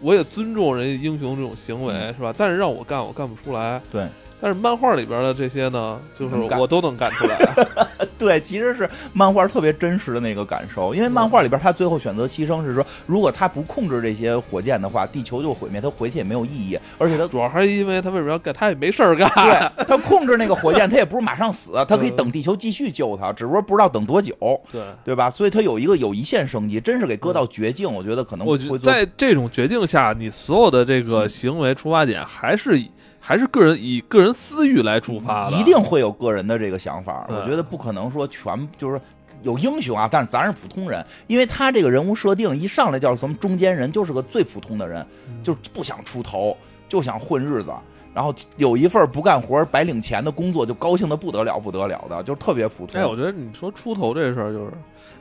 [0.00, 2.34] 我也尊重人家英雄这种行为，是吧？
[2.36, 3.80] 但是让我干，我干不出来。
[3.90, 4.06] 对。
[4.40, 7.38] 但是漫画里边的这些呢，就是我都能干出来。
[8.18, 16.78] 对，其实是漫画特别真实的那个感受，因为漫画里边他最后选择牺牲是说，如果他不控制这些火箭的话，地球就毁灭，他回去也没有意义。
[16.98, 18.52] 而且他主要还是因为他为什么要干？
[18.52, 19.30] 他也没事儿干。
[19.34, 24.34] 对，他 控制那个火箭，他也不是马上死，他可以等地球继续救他，只不过不知道等多久。
[24.70, 25.30] 对，对吧？
[25.30, 28.46] 所以他有一个有一线生机，真是给搁到绝境，我觉得可能。
[28.46, 32.82] 我觉得在这种绝境下，你所有的这个行为出发点还是。
[33.30, 37.24] 还是个人以个人私欲来出发，一定会有个人的这个想法。
[37.28, 39.00] 我觉得不可能说全就是
[39.44, 45.06] 有英雄啊，但是咱是普通人，因为他这个人物设定一上来叫什么中间人，就是个最普通的人，
[45.44, 46.56] 就不想出头，
[46.88, 47.72] 就想混日子，
[48.12, 53.00] 然后有一份不干活白领钱的工作，就高兴的不得了不得了的，就特别普通。
[53.00, 54.72] 哎，我觉得你说出头这事儿就是。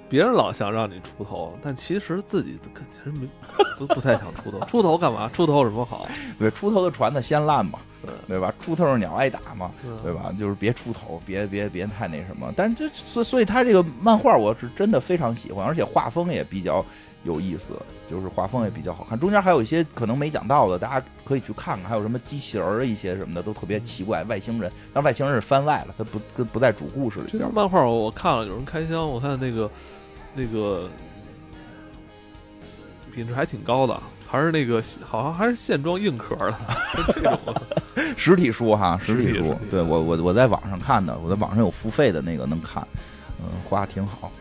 [0.10, 2.58] 别人老想让你出头，但其实自己
[2.90, 3.28] 其实没
[3.78, 4.60] 不不太想出头。
[4.66, 5.30] 出头干嘛？
[5.32, 6.08] 出头有什么好？
[6.40, 7.80] 对，出头的船子先烂嘛。
[8.28, 8.40] 对。
[8.40, 8.54] 吧？
[8.60, 9.72] 出头鸟挨打嘛，
[10.04, 10.34] 对吧？
[10.40, 12.52] 就是别出头，别别别太那什么。
[12.56, 16.84] 但是这所所以他这个漫画我是真的非常喜欢，而且画风也比较
[17.24, 17.74] 有意思，
[18.10, 19.20] 就是画风也比较好看。
[19.20, 21.90] 中间还有一些可能没讲到的，大家可以去看看。
[21.90, 27.54] 还有什么机器人儿一些什么的都特别奇怪，外星人，但外星人是番外了，他不跟不在主故事里边。
[27.54, 29.70] 漫画我看了，有人开箱，我看那个
[30.34, 30.90] 那个
[33.14, 34.02] 品质还挺高的。
[34.32, 36.56] 还是那个，好像还是线装硬壳的，
[37.16, 37.40] 这种
[38.16, 39.58] 实体书哈，实体书。
[39.72, 42.88] 对我我我在网上看的，我在网上有付费的那个能看，
[43.40, 44.32] 嗯，画挺好。